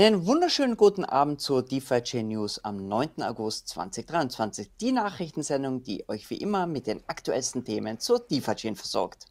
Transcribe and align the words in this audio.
Einen 0.00 0.24
wunderschönen 0.24 0.78
guten 0.78 1.04
Abend 1.04 1.42
zur 1.42 1.62
DeFi 1.62 2.00
Chain 2.00 2.28
News 2.28 2.58
am 2.64 2.88
9. 2.88 3.22
August 3.22 3.68
2023. 3.68 4.70
Die 4.80 4.92
Nachrichtensendung, 4.92 5.82
die 5.82 6.08
euch 6.08 6.30
wie 6.30 6.38
immer 6.38 6.66
mit 6.66 6.86
den 6.86 7.02
aktuellsten 7.06 7.66
Themen 7.66 7.98
zur 7.98 8.18
DeFi 8.20 8.54
Chain 8.54 8.76
versorgt. 8.76 9.26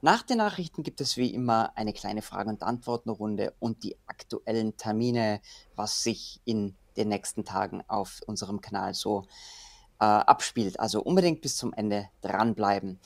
Nach 0.00 0.22
den 0.22 0.38
Nachrichten 0.38 0.84
gibt 0.84 1.02
es 1.02 1.18
wie 1.18 1.34
immer 1.34 1.76
eine 1.76 1.92
kleine 1.92 2.22
Frage- 2.22 2.48
und 2.48 2.62
Antwortenrunde 2.62 3.52
und 3.58 3.84
die 3.84 3.94
aktuellen 4.06 4.74
Termine, 4.78 5.42
was 5.76 6.02
sich 6.02 6.40
in 6.46 6.74
den 6.96 7.08
nächsten 7.08 7.44
Tagen 7.44 7.82
auf 7.86 8.22
unserem 8.26 8.62
Kanal 8.62 8.94
so 8.94 9.26
äh, 10.00 10.06
abspielt. 10.06 10.80
Also 10.80 11.02
unbedingt 11.02 11.42
bis 11.42 11.58
zum 11.58 11.74
Ende 11.74 12.08
dranbleiben. 12.22 12.98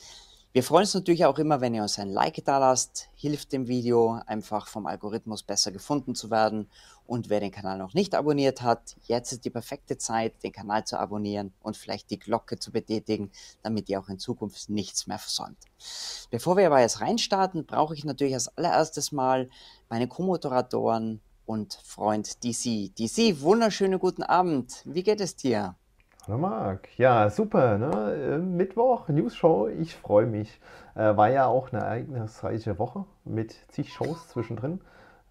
Wir 0.55 0.63
freuen 0.63 0.83
uns 0.83 0.93
natürlich 0.93 1.25
auch 1.25 1.37
immer, 1.37 1.59
wenn 1.59 1.75
ihr 1.75 1.81
uns 1.81 1.99
ein 1.99 2.09
Like 2.09 2.41
da 2.45 2.59
lasst. 2.59 3.09
Hilft 3.15 3.51
dem 3.51 3.67
Video 3.67 4.21
einfach 4.25 4.67
vom 4.67 4.85
Algorithmus 4.85 5.43
besser 5.43 5.73
gefunden 5.73 6.15
zu 6.15 6.31
werden. 6.31 6.69
Und 7.05 7.29
wer 7.29 7.41
den 7.41 7.51
Kanal 7.51 7.77
noch 7.77 7.93
nicht 7.93 8.15
abonniert 8.15 8.61
hat, 8.61 8.95
jetzt 9.03 9.33
ist 9.33 9.43
die 9.43 9.49
perfekte 9.49 9.97
Zeit, 9.97 10.41
den 10.43 10.53
Kanal 10.53 10.85
zu 10.85 10.97
abonnieren 10.97 11.53
und 11.61 11.75
vielleicht 11.75 12.09
die 12.09 12.19
Glocke 12.19 12.57
zu 12.57 12.71
betätigen, 12.71 13.31
damit 13.63 13.89
ihr 13.89 13.99
auch 13.99 14.07
in 14.07 14.17
Zukunft 14.17 14.69
nichts 14.69 15.07
mehr 15.07 15.19
versäumt. 15.19 15.57
Bevor 16.31 16.55
wir 16.55 16.67
aber 16.67 16.79
jetzt 16.79 17.01
reinstarten, 17.01 17.65
brauche 17.65 17.93
ich 17.93 18.05
natürlich 18.05 18.35
als 18.35 18.57
allererstes 18.57 19.11
mal 19.11 19.49
meine 19.89 20.07
Co-Moderatoren 20.07 21.19
und 21.45 21.73
Freund 21.83 22.45
DC. 22.45 22.95
DC, 22.95 23.41
wunderschönen 23.41 23.99
guten 23.99 24.23
Abend. 24.23 24.83
Wie 24.85 25.03
geht 25.03 25.19
es 25.19 25.35
dir? 25.35 25.75
Hallo 26.27 26.39
Marc. 26.39 26.97
Ja, 26.97 27.29
super. 27.29 27.77
Ne? 27.77 28.15
Äh, 28.15 28.37
Mittwoch, 28.39 29.09
News-Show. 29.09 29.67
Ich 29.67 29.95
freue 29.95 30.25
mich. 30.25 30.59
Äh, 30.95 31.15
war 31.15 31.29
ja 31.29 31.45
auch 31.45 31.71
eine 31.71 31.83
ereignisreiche 31.83 32.79
Woche 32.79 33.05
mit 33.25 33.55
zig 33.67 33.93
Shows 33.93 34.29
zwischendrin. 34.29 34.81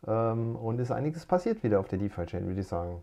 Ähm, 0.07 0.55
und 0.55 0.79
ist 0.79 0.93
einiges 0.93 1.27
passiert 1.27 1.65
wieder 1.65 1.81
auf 1.81 1.89
der 1.89 1.99
DeFi-Chain, 1.99 2.47
würde 2.47 2.61
ich 2.61 2.69
sagen. 2.69 3.03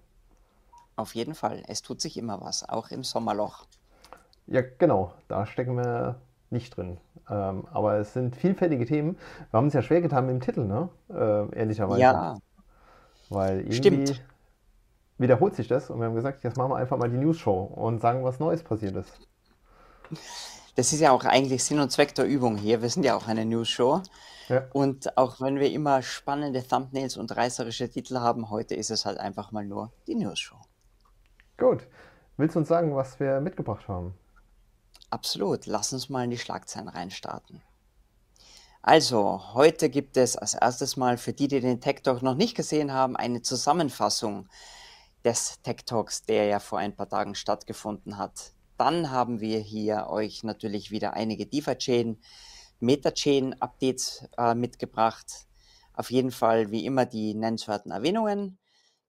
Auf 0.95 1.15
jeden 1.15 1.35
Fall. 1.35 1.63
Es 1.67 1.81
tut 1.81 1.99
sich 1.99 2.17
immer 2.17 2.39
was, 2.39 2.67
auch 2.69 2.91
im 2.91 3.03
Sommerloch. 3.03 3.65
Ja, 4.47 4.61
genau. 4.77 5.11
Da 5.27 5.45
stecken 5.45 5.75
wir 5.75 6.15
nicht 6.49 6.77
drin. 6.77 6.97
Ähm, 7.29 7.67
aber 7.73 7.95
es 7.95 8.13
sind 8.13 8.37
vielfältige 8.37 8.85
Themen. 8.85 9.17
Wir 9.49 9.57
haben 9.57 9.67
es 9.67 9.73
ja 9.73 9.81
schwer 9.81 9.99
getan 9.99 10.27
mit 10.27 10.35
dem 10.35 10.41
Titel, 10.41 10.65
ne? 10.65 10.87
Äh, 11.09 11.59
ehrlicherweise. 11.59 11.99
Ja. 11.99 12.37
Weil 13.29 13.59
irgendwie 13.59 13.75
Stimmt 13.75 14.23
wiederholt 15.21 15.55
sich 15.55 15.67
das 15.67 15.89
und 15.89 15.99
wir 15.99 16.07
haben 16.07 16.15
gesagt, 16.15 16.43
jetzt 16.43 16.57
machen 16.57 16.71
wir 16.71 16.77
einfach 16.77 16.97
mal 16.97 17.09
die 17.09 17.17
News-Show 17.17 17.63
und 17.75 18.01
sagen, 18.01 18.23
was 18.23 18.39
Neues 18.39 18.63
passiert 18.63 18.95
ist. 18.95 19.13
Das 20.75 20.93
ist 20.93 20.99
ja 20.99 21.11
auch 21.11 21.25
eigentlich 21.25 21.63
Sinn 21.63 21.79
und 21.79 21.91
Zweck 21.91 22.15
der 22.15 22.25
Übung 22.25 22.57
hier. 22.57 22.81
Wir 22.81 22.89
sind 22.89 23.03
ja 23.03 23.15
auch 23.15 23.27
eine 23.27 23.45
News-Show. 23.45 24.01
Ja. 24.49 24.65
Und 24.73 25.17
auch 25.17 25.39
wenn 25.39 25.59
wir 25.59 25.71
immer 25.71 26.01
spannende 26.01 26.65
Thumbnails 26.65 27.17
und 27.17 27.35
reißerische 27.35 27.89
Titel 27.89 28.17
haben, 28.17 28.49
heute 28.49 28.75
ist 28.75 28.89
es 28.89 29.05
halt 29.05 29.17
einfach 29.19 29.51
mal 29.51 29.65
nur 29.65 29.91
die 30.07 30.15
News-Show. 30.15 30.57
Gut. 31.57 31.87
Willst 32.37 32.55
du 32.55 32.59
uns 32.59 32.69
sagen, 32.69 32.95
was 32.95 33.19
wir 33.19 33.39
mitgebracht 33.39 33.87
haben? 33.87 34.13
Absolut. 35.09 35.65
Lass 35.65 35.93
uns 35.93 36.09
mal 36.09 36.23
in 36.23 36.31
die 36.31 36.37
Schlagzeilen 36.37 36.87
reinstarten. 36.87 37.61
Also, 38.81 39.53
heute 39.53 39.89
gibt 39.89 40.17
es 40.17 40.35
als 40.35 40.55
erstes 40.55 40.97
mal 40.97 41.17
für 41.17 41.33
die, 41.33 41.47
die 41.47 41.59
den 41.59 41.81
Tech 41.81 42.01
Talk 42.01 42.23
noch 42.23 42.33
nicht 42.33 42.55
gesehen 42.55 42.91
haben, 42.91 43.15
eine 43.15 43.43
Zusammenfassung 43.43 44.47
des 45.23 45.61
Tech 45.61 45.77
Talks, 45.85 46.23
der 46.23 46.45
ja 46.45 46.59
vor 46.59 46.79
ein 46.79 46.95
paar 46.95 47.09
Tagen 47.09 47.35
stattgefunden 47.35 48.17
hat. 48.17 48.53
Dann 48.77 49.11
haben 49.11 49.39
wir 49.39 49.59
hier 49.59 50.07
euch 50.09 50.43
natürlich 50.43 50.91
wieder 50.91 51.13
einige 51.13 51.45
DeFi-Chain, 51.45 52.19
Meta-Chain-Updates 52.79 54.27
äh, 54.37 54.55
mitgebracht. 54.55 55.47
Auf 55.93 56.09
jeden 56.09 56.31
Fall 56.31 56.71
wie 56.71 56.85
immer 56.85 57.05
die 57.05 57.33
nennenswerten 57.35 57.91
Erwähnungen, 57.91 58.57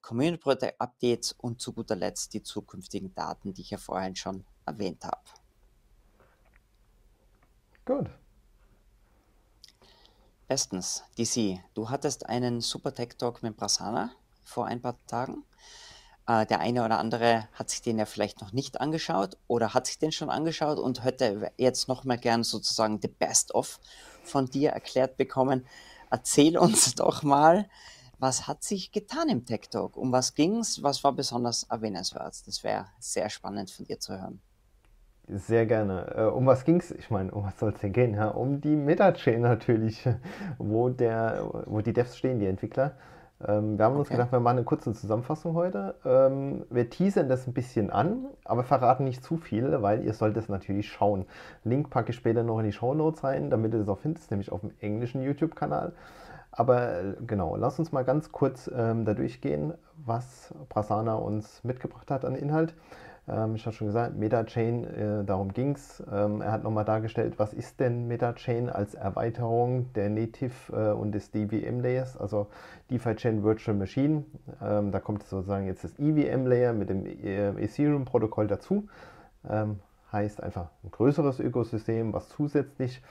Community 0.03 0.43
Project 0.43 0.81
Updates 0.81 1.33
und 1.33 1.61
zu 1.61 1.73
guter 1.73 1.97
Letzt 1.97 2.35
die 2.35 2.43
zukünftigen 2.43 3.15
Daten, 3.15 3.55
die 3.55 3.63
ich 3.63 3.71
ja 3.71 3.79
vorhin 3.79 4.17
schon 4.17 4.45
erwähnt 4.67 5.05
habe. 5.05 5.23
Gut. 7.85 8.11
Bestens, 10.49 11.05
DC, 11.17 11.61
du 11.73 11.89
hattest 11.89 12.27
einen 12.27 12.61
Super 12.61 12.95
Tech 12.95 13.17
Talk 13.17 13.43
mit 13.43 13.57
Brasana 13.57 14.13
vor 14.45 14.67
ein 14.67 14.83
paar 14.83 14.99
Tagen. 15.07 15.45
Äh, 16.33 16.47
der 16.47 16.61
eine 16.61 16.85
oder 16.85 16.99
andere 16.99 17.49
hat 17.53 17.71
sich 17.71 17.83
den 17.83 17.99
ja 17.99 18.07
vielleicht 18.07 18.41
noch 18.41 18.53
nicht 18.53 18.81
angeschaut 18.81 19.37
oder 19.49 19.75
hat 19.75 19.87
sich 19.87 19.99
den 19.99 20.13
schon 20.13 20.31
angeschaut 20.31 20.79
und 20.79 21.05
hätte 21.05 21.51
jetzt 21.57 21.89
noch 21.89 22.05
mal 22.05 22.19
gern 22.19 22.45
sozusagen 22.45 23.01
the 23.03 23.09
best 23.09 23.55
of 23.55 23.81
von 24.23 24.47
dir 24.47 24.71
erklärt 24.71 25.17
bekommen. 25.17 25.67
Erzähl 26.11 26.57
uns 26.57 26.95
doch 26.97 27.23
mal, 27.23 27.69
was 28.19 28.47
hat 28.47 28.63
sich 28.63 28.93
getan 28.93 29.29
im 29.29 29.45
Tech 29.45 29.69
Talk? 29.71 29.97
Um 29.97 30.13
was 30.13 30.35
ging 30.35 30.59
es? 30.59 30.83
Was 30.83 31.03
war 31.05 31.13
besonders 31.13 31.65
erwähnenswert? 31.65 32.47
Das 32.47 32.63
wäre 32.63 32.87
sehr 32.99 33.29
spannend 33.29 33.71
von 33.71 33.85
dir 33.85 33.99
zu 33.99 34.15
hören. 34.19 34.41
Sehr 35.29 35.67
gerne. 35.67 36.15
Äh, 36.17 36.25
um 36.25 36.47
was 36.47 36.65
ging 36.65 36.79
es? 36.81 36.93
Ich 36.93 37.11
meine, 37.11 37.33
um 37.33 37.45
was 37.45 37.59
soll 37.59 37.73
es 37.73 37.81
denn 37.81 37.93
gehen? 37.93 38.15
Ja, 38.15 38.29
um 38.29 38.61
die 38.61 38.77
Meta-Chain 38.77 39.41
natürlich, 39.41 40.09
wo, 40.59 40.89
der, 40.89 41.65
wo 41.67 41.81
die 41.81 41.93
Devs 41.93 42.17
stehen, 42.17 42.39
die 42.39 42.47
Entwickler. 42.47 42.97
Ähm, 43.47 43.79
wir 43.79 43.85
haben 43.85 43.97
uns 43.97 44.09
gedacht, 44.09 44.33
wir 44.33 44.41
machen 44.41 44.59
eine 44.59 44.65
kurze 44.65 44.93
Zusammenfassung 44.93 45.55
heute. 45.55 45.95
Ähm, 46.05 46.65
wir 46.71 46.91
teasern 46.91 47.29
das 47.29 47.47
ein 47.47 47.53
bisschen 47.53 47.91
an, 47.91 48.27
aber 48.45 48.65
verraten 48.65 49.05
nicht 49.05 49.23
zu 49.23 49.37
viel, 49.37 49.83
weil 49.83 50.05
ihr 50.05 50.15
sollt 50.15 50.37
es 50.37 50.49
natürlich 50.49 50.89
schauen. 50.89 51.27
Link 51.65 51.91
packe 51.91 52.11
ich 52.11 52.17
später 52.17 52.43
noch 52.43 52.59
in 52.59 52.65
die 52.65 52.73
Show 52.73 52.95
Notes 52.95 53.25
rein, 53.25 53.51
damit 53.51 53.73
ihr 53.73 53.81
das 53.81 53.89
auch 53.89 53.99
findet, 53.99 54.31
nämlich 54.31 54.53
auf 54.53 54.61
dem 54.61 54.73
englischen 54.81 55.23
YouTube-Kanal. 55.23 55.93
Aber 56.51 56.99
äh, 56.99 57.15
genau, 57.27 57.57
lass 57.57 57.79
uns 57.79 57.93
mal 57.93 58.05
ganz 58.05 58.31
kurz 58.31 58.71
ähm, 58.75 59.05
da 59.05 59.15
durchgehen, 59.15 59.75
was 60.05 60.55
Prasanna 60.69 61.15
uns 61.15 61.65
mitgebracht 61.65 62.11
hat 62.11 62.25
an 62.25 62.35
Inhalt. 62.35 62.75
Ähm, 63.29 63.55
ich 63.55 63.65
habe 63.67 63.75
schon 63.75 63.87
gesagt, 63.87 64.17
MetaChain, 64.17 64.85
äh, 64.85 65.25
darum 65.25 65.53
ging 65.53 65.73
es. 65.75 66.03
Ähm, 66.11 66.41
er 66.41 66.53
hat 66.53 66.65
nochmal 66.65 66.85
dargestellt, 66.85 67.39
was 67.39 67.53
ist 67.53 67.81
denn 67.81 68.09
MetaChain 68.09 68.69
als 68.69 68.95
Erweiterung 68.95 69.93
der 69.95 70.11
Native 70.11 70.73
äh, 70.73 70.93
und 70.93 71.13
des 71.13 71.31
DVM-Layers, 71.31 72.17
also 72.17 72.49
DeFi 72.91 73.15
Chain 73.17 73.45
Virtual 73.45 73.77
Machine. 73.77 74.25
Ähm, 74.61 74.91
da 74.91 75.01
kommt 75.01 75.23
sozusagen 75.23 75.67
jetzt 75.67 75.85
das 75.85 75.99
EVM-Layer 75.99 76.73
mit 76.73 76.91
dem 76.91 77.07
äh, 77.07 77.51
Ethereum-Protokoll 77.63 78.47
dazu. 78.47 78.89
Ähm, 79.49 79.79
heißt 80.13 80.43
einfach 80.43 80.69
ein 80.85 80.91
größeres 80.91 81.41
Ökosystem, 81.41 82.13
was 82.13 82.29
zusätzlich 82.29 83.03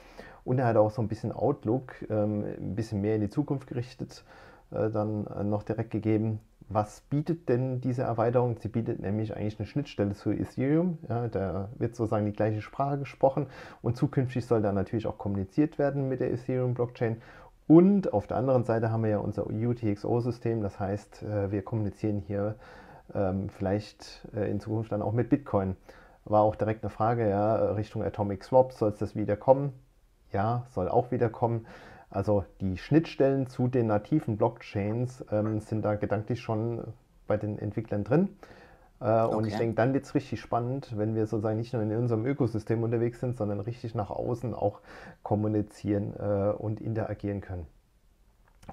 und 0.44 0.58
er 0.58 0.66
hat 0.66 0.76
auch 0.76 0.90
so 0.90 1.02
ein 1.02 1.08
bisschen 1.08 1.32
Outlook, 1.32 1.94
ähm, 2.10 2.44
ein 2.44 2.74
bisschen 2.74 3.00
mehr 3.00 3.16
in 3.16 3.20
die 3.20 3.28
Zukunft 3.30 3.66
gerichtet, 3.68 4.24
äh, 4.70 4.90
dann 4.90 5.26
äh, 5.26 5.44
noch 5.44 5.62
direkt 5.62 5.90
gegeben 5.90 6.40
was 6.74 7.00
bietet 7.02 7.48
denn 7.48 7.80
diese 7.80 8.02
Erweiterung? 8.02 8.56
Sie 8.58 8.68
bietet 8.68 9.00
nämlich 9.00 9.36
eigentlich 9.36 9.58
eine 9.58 9.66
Schnittstelle 9.66 10.14
zu 10.14 10.30
Ethereum. 10.30 10.98
Ja, 11.08 11.28
da 11.28 11.68
wird 11.78 11.96
sozusagen 11.96 12.26
die 12.26 12.32
gleiche 12.32 12.62
Sprache 12.62 12.98
gesprochen 12.98 13.46
und 13.82 13.96
zukünftig 13.96 14.46
soll 14.46 14.62
da 14.62 14.72
natürlich 14.72 15.06
auch 15.06 15.18
kommuniziert 15.18 15.78
werden 15.78 16.08
mit 16.08 16.20
der 16.20 16.32
Ethereum-Blockchain. 16.32 17.22
Und 17.68 18.12
auf 18.12 18.26
der 18.26 18.36
anderen 18.36 18.64
Seite 18.64 18.90
haben 18.90 19.04
wir 19.04 19.10
ja 19.10 19.18
unser 19.18 19.46
UTXO-System, 19.46 20.62
das 20.62 20.78
heißt, 20.80 21.22
äh, 21.22 21.50
wir 21.50 21.62
kommunizieren 21.62 22.18
hier 22.18 22.56
ähm, 23.14 23.48
vielleicht 23.48 24.28
äh, 24.34 24.50
in 24.50 24.60
Zukunft 24.60 24.92
dann 24.92 25.02
auch 25.02 25.12
mit 25.12 25.30
Bitcoin. 25.30 25.76
War 26.24 26.42
auch 26.42 26.56
direkt 26.56 26.84
eine 26.84 26.90
Frage, 26.90 27.28
ja, 27.28 27.72
Richtung 27.72 28.02
Atomic 28.02 28.44
Swap, 28.44 28.72
soll 28.72 28.90
es 28.90 28.98
das 28.98 29.16
wieder 29.16 29.36
kommen? 29.36 29.72
Ja, 30.32 30.66
soll 30.70 30.88
auch 30.88 31.10
wieder 31.10 31.28
kommen. 31.28 31.66
Also 32.12 32.44
die 32.60 32.76
Schnittstellen 32.76 33.46
zu 33.46 33.68
den 33.68 33.86
nativen 33.86 34.36
Blockchains 34.36 35.24
ähm, 35.30 35.60
sind 35.60 35.82
da 35.82 35.94
gedanklich 35.94 36.40
schon 36.40 36.84
bei 37.26 37.38
den 37.38 37.58
Entwicklern 37.58 38.04
drin. 38.04 38.28
Äh, 39.00 39.04
okay. 39.04 39.34
Und 39.34 39.46
ich 39.46 39.56
denke, 39.56 39.74
dann 39.74 39.94
wird 39.94 40.04
es 40.04 40.14
richtig 40.14 40.40
spannend, 40.40 40.96
wenn 40.96 41.14
wir 41.14 41.26
sozusagen 41.26 41.56
nicht 41.56 41.72
nur 41.72 41.82
in 41.82 41.96
unserem 41.96 42.26
Ökosystem 42.26 42.82
unterwegs 42.82 43.20
sind, 43.20 43.36
sondern 43.36 43.60
richtig 43.60 43.94
nach 43.94 44.10
außen 44.10 44.54
auch 44.54 44.80
kommunizieren 45.22 46.12
äh, 46.18 46.52
und 46.52 46.80
interagieren 46.80 47.40
können. 47.40 47.66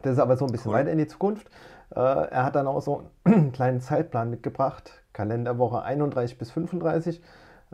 Das 0.02 0.14
ist 0.14 0.20
aber 0.20 0.38
so 0.38 0.46
ein 0.46 0.52
bisschen 0.52 0.72
cool. 0.72 0.78
weiter 0.78 0.92
in 0.92 0.98
die 0.98 1.08
Zukunft. 1.08 1.50
Äh, 1.96 2.00
er 2.00 2.44
hat 2.44 2.56
dann 2.56 2.68
auch 2.68 2.82
so 2.82 3.10
einen 3.24 3.52
kleinen 3.54 3.80
Zeitplan 3.80 4.30
mitgebracht. 4.30 5.02
Kalenderwoche 5.14 5.82
31 5.82 6.38
bis 6.38 6.52
35. 6.52 7.22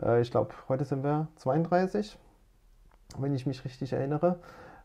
Äh, 0.00 0.20
ich 0.20 0.30
glaube, 0.30 0.54
heute 0.68 0.84
sind 0.84 1.02
wir 1.02 1.26
32, 1.36 2.16
wenn 3.18 3.34
ich 3.34 3.46
mich 3.46 3.64
richtig 3.64 3.92
erinnere. 3.92 4.38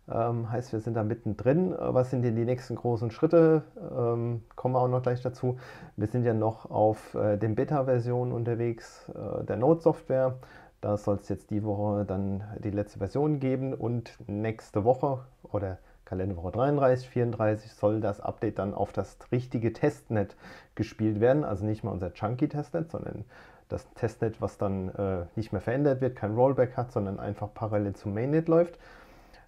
Ähm, 0.10 0.52
heißt, 0.52 0.74
wir 0.74 0.80
sind 0.80 0.96
da 0.96 1.04
mittendrin. 1.04 1.76
Was 1.78 2.10
sind 2.10 2.24
denn 2.24 2.36
die 2.36 2.46
nächsten 2.46 2.76
großen 2.76 3.12
Schritte? 3.12 3.64
Ähm, 3.78 4.44
kommen 4.56 4.76
wir 4.76 4.82
auch 4.82 4.88
noch 4.88 5.04
gleich 5.04 5.22
dazu. 5.22 5.58
Wir 5.96 6.08
sind 6.08 6.26
ja 6.26 6.34
noch 6.34 6.70
auf 6.70 7.14
äh, 7.16 7.38
den 7.38 7.56
Beta-Versionen 7.56 8.32
unterwegs 8.32 9.10
äh, 9.10 9.44
der 9.46 9.58
Node-Software. 9.58 10.36
Da 10.82 10.98
soll 10.98 11.18
es 11.18 11.30
jetzt 11.30 11.52
die 11.52 11.64
Woche 11.64 12.06
dann 12.06 12.44
die 12.64 12.72
letzte 12.72 12.98
Version 12.98 13.40
geben 13.40 13.74
und 13.74 14.18
nächste 14.28 14.84
Woche 14.84 15.20
oder 15.44 15.78
Kalenderwoche 16.06 16.52
33, 16.52 17.08
34 17.08 17.72
soll 17.72 18.02
das 18.02 18.20
Update 18.20 18.60
dann 18.60 18.74
auf 18.74 18.92
das 18.92 19.18
richtige 19.32 19.72
Testnet 19.72 20.36
gespielt 20.76 21.22
werden. 21.22 21.46
Also 21.46 21.64
nicht 21.66 21.86
mal 21.86 21.92
unser 21.92 22.14
Chunky 22.14 22.50
Testnet, 22.50 22.92
sondern 22.92 23.24
das 23.70 23.88
Testnet, 23.94 24.42
was 24.42 24.58
dann 24.58 24.90
äh, 24.90 25.26
nicht 25.38 25.54
mehr 25.54 25.62
verändert 25.62 26.02
wird, 26.02 26.18
kein 26.18 26.36
Rollback 26.36 26.76
hat, 26.76 26.92
sondern 26.92 27.18
einfach 27.18 27.54
parallel 27.54 27.94
zum 27.94 28.14
Mainnet 28.14 28.50
läuft. 28.50 28.78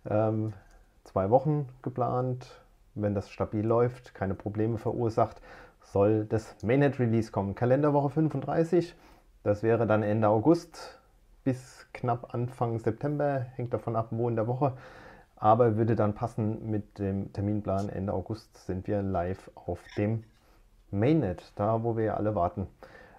Ähm, 0.09 0.53
zwei 1.03 1.29
Wochen 1.29 1.67
geplant. 1.81 2.59
wenn 2.95 3.15
das 3.15 3.31
stabil 3.31 3.65
läuft, 3.65 4.13
keine 4.13 4.35
Probleme 4.35 4.77
verursacht, 4.77 5.41
soll 5.81 6.25
das 6.25 6.55
Mainnet 6.63 6.99
Release 6.99 7.31
kommen. 7.31 7.55
Kalenderwoche 7.55 8.11
35, 8.11 8.95
das 9.43 9.63
wäre 9.63 9.87
dann 9.87 10.03
Ende 10.03 10.27
August 10.27 10.99
bis 11.43 11.87
knapp 11.93 12.33
Anfang 12.33 12.79
September, 12.79 13.47
hängt 13.55 13.73
davon 13.73 13.95
ab, 13.95 14.09
wo 14.11 14.29
in 14.29 14.35
der 14.35 14.47
Woche. 14.47 14.73
Aber 15.35 15.75
würde 15.75 15.95
dann 15.95 16.13
passen 16.13 16.69
mit 16.69 16.99
dem 16.99 17.33
Terminplan 17.33 17.89
Ende 17.89 18.13
August 18.13 18.65
sind 18.65 18.87
wir 18.87 19.01
live 19.01 19.51
auf 19.55 19.79
dem 19.97 20.23
Mainnet, 20.91 21.51
da 21.55 21.83
wo 21.83 21.97
wir 21.97 22.15
alle 22.17 22.35
warten. 22.35 22.67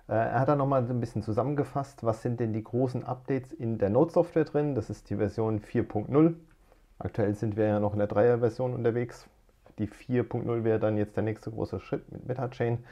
Äh, 0.08 0.14
er 0.14 0.40
hat 0.40 0.48
dann 0.48 0.58
nochmal 0.58 0.88
ein 0.88 1.00
bisschen 1.00 1.22
zusammengefasst, 1.22 2.04
was 2.04 2.22
sind 2.22 2.40
denn 2.40 2.52
die 2.52 2.64
großen 2.64 3.04
Updates 3.04 3.52
in 3.52 3.78
der 3.78 3.90
Node-Software 3.90 4.44
drin. 4.44 4.74
Das 4.74 4.88
ist 4.88 5.10
die 5.10 5.16
Version 5.16 5.60
4.0. 5.60 6.34
Aktuell 6.98 7.34
sind 7.34 7.56
wir 7.56 7.66
ja 7.66 7.80
noch 7.80 7.92
in 7.92 7.98
der 7.98 8.08
3er-Version 8.08 8.74
unterwegs. 8.74 9.26
Die 9.78 9.88
4.0 9.88 10.62
wäre 10.62 10.78
dann 10.78 10.96
jetzt 10.96 11.16
der 11.16 11.24
nächste 11.24 11.50
große 11.50 11.80
Schritt 11.80 12.10
mit 12.12 12.26
MetaChain. 12.26 12.84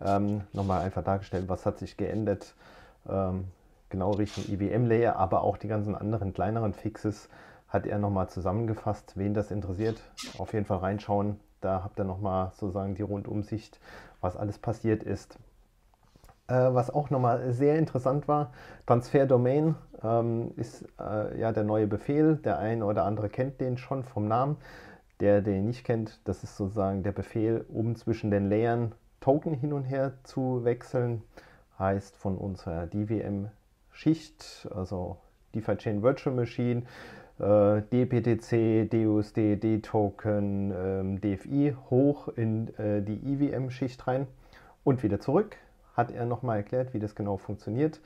Ähm, 0.00 0.42
nochmal 0.52 0.82
einfach 0.82 1.02
dargestellt, 1.02 1.48
was 1.48 1.64
hat 1.64 1.78
sich 1.78 1.96
geändert. 1.96 2.54
Ähm, 3.08 3.44
genau 3.88 4.12
Richtung 4.12 4.44
IBM-Layer, 4.48 5.16
aber 5.16 5.42
auch 5.42 5.56
die 5.56 5.68
ganzen 5.68 5.94
anderen 5.94 6.34
kleineren 6.34 6.74
Fixes 6.74 7.28
hat 7.68 7.86
er 7.86 7.98
nochmal 7.98 8.28
zusammengefasst. 8.28 9.16
Wen 9.16 9.32
das 9.32 9.50
interessiert, 9.50 10.00
auf 10.38 10.52
jeden 10.52 10.66
Fall 10.66 10.78
reinschauen. 10.78 11.40
Da 11.60 11.82
habt 11.84 11.98
ihr 11.98 12.04
nochmal 12.04 12.52
sozusagen 12.54 12.94
die 12.94 13.02
Rundumsicht, 13.02 13.80
was 14.20 14.36
alles 14.36 14.58
passiert 14.58 15.02
ist. 15.02 15.38
Äh, 16.50 16.74
was 16.74 16.90
auch 16.90 17.10
nochmal 17.10 17.52
sehr 17.52 17.78
interessant 17.78 18.26
war, 18.26 18.52
Transfer 18.86 19.24
Domain 19.24 19.76
ähm, 20.02 20.50
ist 20.56 20.84
äh, 20.98 21.38
ja 21.38 21.52
der 21.52 21.62
neue 21.62 21.86
Befehl. 21.86 22.36
Der 22.36 22.58
eine 22.58 22.84
oder 22.84 23.04
andere 23.04 23.28
kennt 23.28 23.60
den 23.60 23.78
schon 23.78 24.02
vom 24.02 24.26
Namen. 24.26 24.56
Der, 25.20 25.42
den 25.42 25.66
nicht 25.66 25.84
kennt, 25.84 26.20
das 26.24 26.42
ist 26.42 26.56
sozusagen 26.56 27.02
der 27.02 27.12
Befehl, 27.12 27.64
um 27.68 27.94
zwischen 27.94 28.30
den 28.30 28.48
Layern 28.48 28.92
Token 29.20 29.54
hin 29.54 29.72
und 29.72 29.84
her 29.84 30.14
zu 30.24 30.64
wechseln. 30.64 31.22
Heißt 31.78 32.16
von 32.16 32.36
unserer 32.36 32.86
DVM-Schicht, 32.86 34.68
also 34.74 35.18
DeFi 35.54 35.76
Chain 35.76 36.02
Virtual 36.02 36.34
Machine, 36.34 36.82
äh, 37.38 37.82
DPTC, 37.82 38.90
DUSD, 38.90 39.56
D-Token, 39.56 40.72
ähm, 40.76 41.20
DFI 41.20 41.76
hoch 41.90 42.28
in 42.28 42.76
äh, 42.76 43.02
die 43.02 43.20
IWM-Schicht 43.32 44.06
rein 44.06 44.26
und 44.84 45.02
wieder 45.02 45.20
zurück. 45.20 45.56
Hat 45.96 46.10
er 46.10 46.26
nochmal 46.26 46.58
erklärt, 46.58 46.94
wie 46.94 46.98
das 46.98 47.14
genau 47.14 47.36
funktioniert 47.36 48.00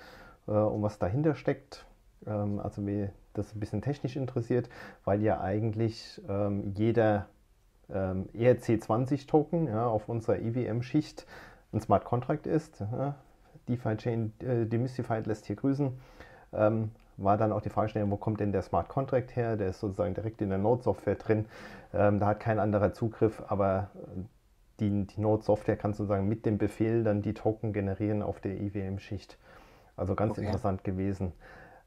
äh, 0.46 0.52
und 0.52 0.82
was 0.82 0.98
dahinter 0.98 1.34
steckt. 1.34 1.86
Ähm, 2.26 2.60
also 2.60 2.86
wie 2.86 3.08
das 3.34 3.54
ein 3.54 3.60
bisschen 3.60 3.82
technisch 3.82 4.16
interessiert, 4.16 4.68
weil 5.04 5.22
ja 5.22 5.40
eigentlich 5.40 6.22
ähm, 6.28 6.72
jeder 6.76 7.26
ähm, 7.92 8.28
ERC20-Token 8.34 9.66
ja, 9.66 9.86
auf 9.86 10.08
unserer 10.08 10.38
IWM-Schicht 10.38 11.26
ein 11.72 11.80
Smart 11.80 12.04
Contract 12.04 12.46
ist. 12.46 12.80
Ja. 12.80 13.16
DeFi 13.68 13.96
Chain 13.96 14.32
äh, 14.40 14.66
Demystified 14.66 15.26
lässt 15.26 15.46
hier 15.46 15.56
grüßen. 15.56 15.92
Ähm, 16.52 16.90
war 17.16 17.36
dann 17.36 17.52
auch 17.52 17.60
die 17.60 17.70
Fragestellung, 17.70 18.10
wo 18.10 18.16
kommt 18.16 18.40
denn 18.40 18.52
der 18.52 18.62
Smart 18.62 18.88
Contract 18.88 19.36
her? 19.36 19.56
Der 19.56 19.68
ist 19.68 19.80
sozusagen 19.80 20.14
direkt 20.14 20.40
in 20.42 20.48
der 20.48 20.58
Node-Software 20.58 21.14
drin. 21.14 21.46
Ähm, 21.92 22.18
da 22.18 22.26
hat 22.26 22.40
kein 22.40 22.58
anderer 22.58 22.92
Zugriff, 22.92 23.42
aber 23.48 23.90
äh, 23.94 24.20
die, 24.80 25.06
die 25.06 25.20
Node-Software 25.20 25.76
kann 25.76 25.92
sozusagen 25.92 26.28
mit 26.28 26.46
dem 26.46 26.58
Befehl 26.58 27.04
dann 27.04 27.22
die 27.22 27.34
Token 27.34 27.72
generieren 27.72 28.22
auf 28.22 28.40
der 28.40 28.60
IWM-Schicht. 28.60 29.38
Also 29.96 30.14
ganz 30.14 30.32
okay. 30.32 30.46
interessant 30.46 30.84
gewesen. 30.84 31.32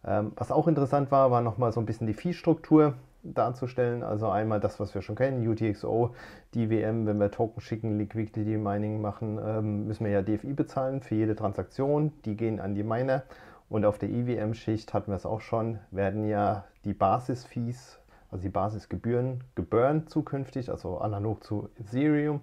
Ähm, 0.06 0.32
was 0.36 0.52
auch 0.52 0.68
interessant 0.68 1.12
war, 1.12 1.32
war 1.32 1.42
nochmal 1.42 1.74
so 1.74 1.80
ein 1.80 1.86
bisschen 1.86 2.08
die 2.08 2.14
Fee-Struktur 2.14 2.94
darzustellen. 3.24 4.04
Also 4.04 4.30
einmal 4.30 4.60
das, 4.60 4.80
was 4.80 4.94
wir 4.96 5.02
schon 5.02 5.16
kennen, 5.16 5.46
UTXO, 5.48 6.16
DWM, 6.56 7.06
wenn 7.06 7.20
wir 7.20 7.32
Token 7.32 7.62
schicken, 7.62 7.98
Liquidity 7.98 8.58
Mining 8.58 9.02
machen, 9.02 9.40
ähm, 9.44 9.88
müssen 9.88 10.06
wir 10.06 10.12
ja 10.12 10.22
DFI 10.22 10.54
bezahlen 10.54 11.02
für 11.02 11.16
jede 11.16 11.36
Transaktion. 11.36 12.14
Die 12.26 12.38
gehen 12.38 12.60
an 12.60 12.76
die 12.76 12.84
Miner 12.84 13.24
und 13.70 13.86
auf 13.86 13.98
der 13.98 14.10
IWM-Schicht 14.10 14.94
hatten 14.94 15.12
wir 15.12 15.16
es 15.16 15.26
auch 15.26 15.42
schon, 15.42 15.80
werden 15.92 16.28
ja 16.28 16.64
die 16.86 16.94
Basis-Fees, 16.94 18.00
also 18.32 18.42
die 18.42 18.50
Basisgebühren, 18.50 19.44
geburnt 19.56 20.10
zukünftig, 20.10 20.70
also 20.70 21.00
analog 21.00 21.44
zu 21.44 21.70
Ethereum. 21.80 22.42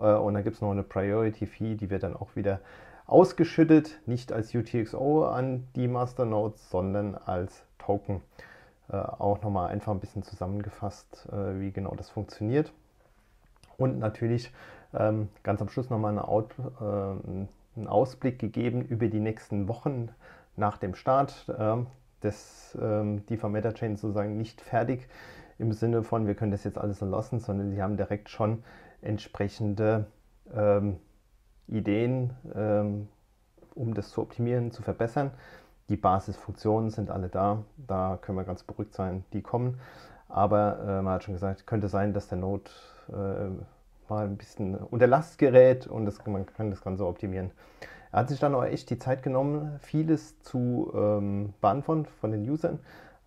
Äh, 0.00 0.14
und 0.14 0.34
dann 0.34 0.44
gibt 0.44 0.56
es 0.56 0.62
noch 0.62 0.70
eine 0.70 0.82
Priority-Fee, 0.82 1.74
die 1.74 1.90
wird 1.90 2.02
dann 2.02 2.16
auch 2.16 2.36
wieder 2.36 2.60
ausgeschüttet, 3.06 4.00
nicht 4.06 4.32
als 4.32 4.54
UTXO 4.54 5.26
an 5.26 5.66
die 5.74 5.88
Masternodes, 5.88 6.70
sondern 6.70 7.14
als 7.16 7.64
Token. 7.78 8.22
Äh, 8.90 8.96
auch 8.96 9.42
nochmal 9.42 9.70
einfach 9.70 9.92
ein 9.92 10.00
bisschen 10.00 10.22
zusammengefasst, 10.22 11.28
äh, 11.32 11.60
wie 11.60 11.72
genau 11.72 11.94
das 11.94 12.10
funktioniert. 12.10 12.72
Und 13.76 13.98
natürlich 13.98 14.52
ähm, 14.94 15.28
ganz 15.42 15.62
am 15.62 15.68
Schluss 15.68 15.90
nochmal 15.90 16.12
eine 16.12 16.26
Out, 16.26 16.54
äh, 16.58 16.84
einen 16.84 17.86
Ausblick 17.86 18.38
gegeben 18.38 18.82
über 18.82 19.08
die 19.08 19.20
nächsten 19.20 19.68
Wochen, 19.68 20.10
nach 20.56 20.78
dem 20.78 20.94
Start 20.94 21.48
äh, 21.48 21.76
des 22.22 22.76
ähm, 22.80 23.24
DeFi 23.26 23.48
MetaChain 23.48 23.96
sozusagen 23.96 24.36
nicht 24.36 24.60
fertig 24.60 25.08
im 25.58 25.72
Sinne 25.72 26.02
von, 26.02 26.26
wir 26.26 26.34
können 26.34 26.52
das 26.52 26.64
jetzt 26.64 26.78
alles 26.78 26.98
so 26.98 27.06
lassen, 27.06 27.38
sondern 27.38 27.70
sie 27.70 27.82
haben 27.82 27.96
direkt 27.96 28.28
schon 28.28 28.62
entsprechende 29.02 30.06
ähm, 30.54 30.98
Ideen, 31.66 32.34
ähm, 32.54 33.08
um 33.74 33.94
das 33.94 34.10
zu 34.10 34.22
optimieren, 34.22 34.70
zu 34.70 34.82
verbessern. 34.82 35.30
Die 35.88 35.96
Basisfunktionen 35.96 36.90
sind 36.90 37.10
alle 37.10 37.28
da, 37.28 37.64
da 37.76 38.18
können 38.20 38.38
wir 38.38 38.44
ganz 38.44 38.62
beruhigt 38.62 38.94
sein, 38.94 39.24
die 39.32 39.42
kommen. 39.42 39.80
Aber 40.28 40.78
äh, 40.80 41.02
man 41.02 41.14
hat 41.14 41.24
schon 41.24 41.34
gesagt, 41.34 41.66
könnte 41.66 41.88
sein, 41.88 42.12
dass 42.12 42.28
der 42.28 42.38
Node 42.38 42.70
äh, 43.08 43.50
mal 44.08 44.26
ein 44.26 44.36
bisschen 44.36 44.76
unter 44.76 45.06
Last 45.06 45.38
gerät 45.38 45.86
und 45.86 46.04
das, 46.04 46.24
man 46.26 46.46
kann 46.46 46.70
das 46.70 46.82
Ganze 46.82 47.06
optimieren. 47.06 47.50
Er 48.12 48.20
hat 48.20 48.28
sich 48.28 48.40
dann 48.40 48.54
auch 48.54 48.64
echt 48.64 48.90
die 48.90 48.98
Zeit 48.98 49.22
genommen, 49.22 49.78
vieles 49.80 50.40
zu 50.40 50.92
ähm, 50.94 51.54
beantworten 51.60 52.06
von 52.20 52.32
den 52.32 52.48
Usern. 52.48 52.80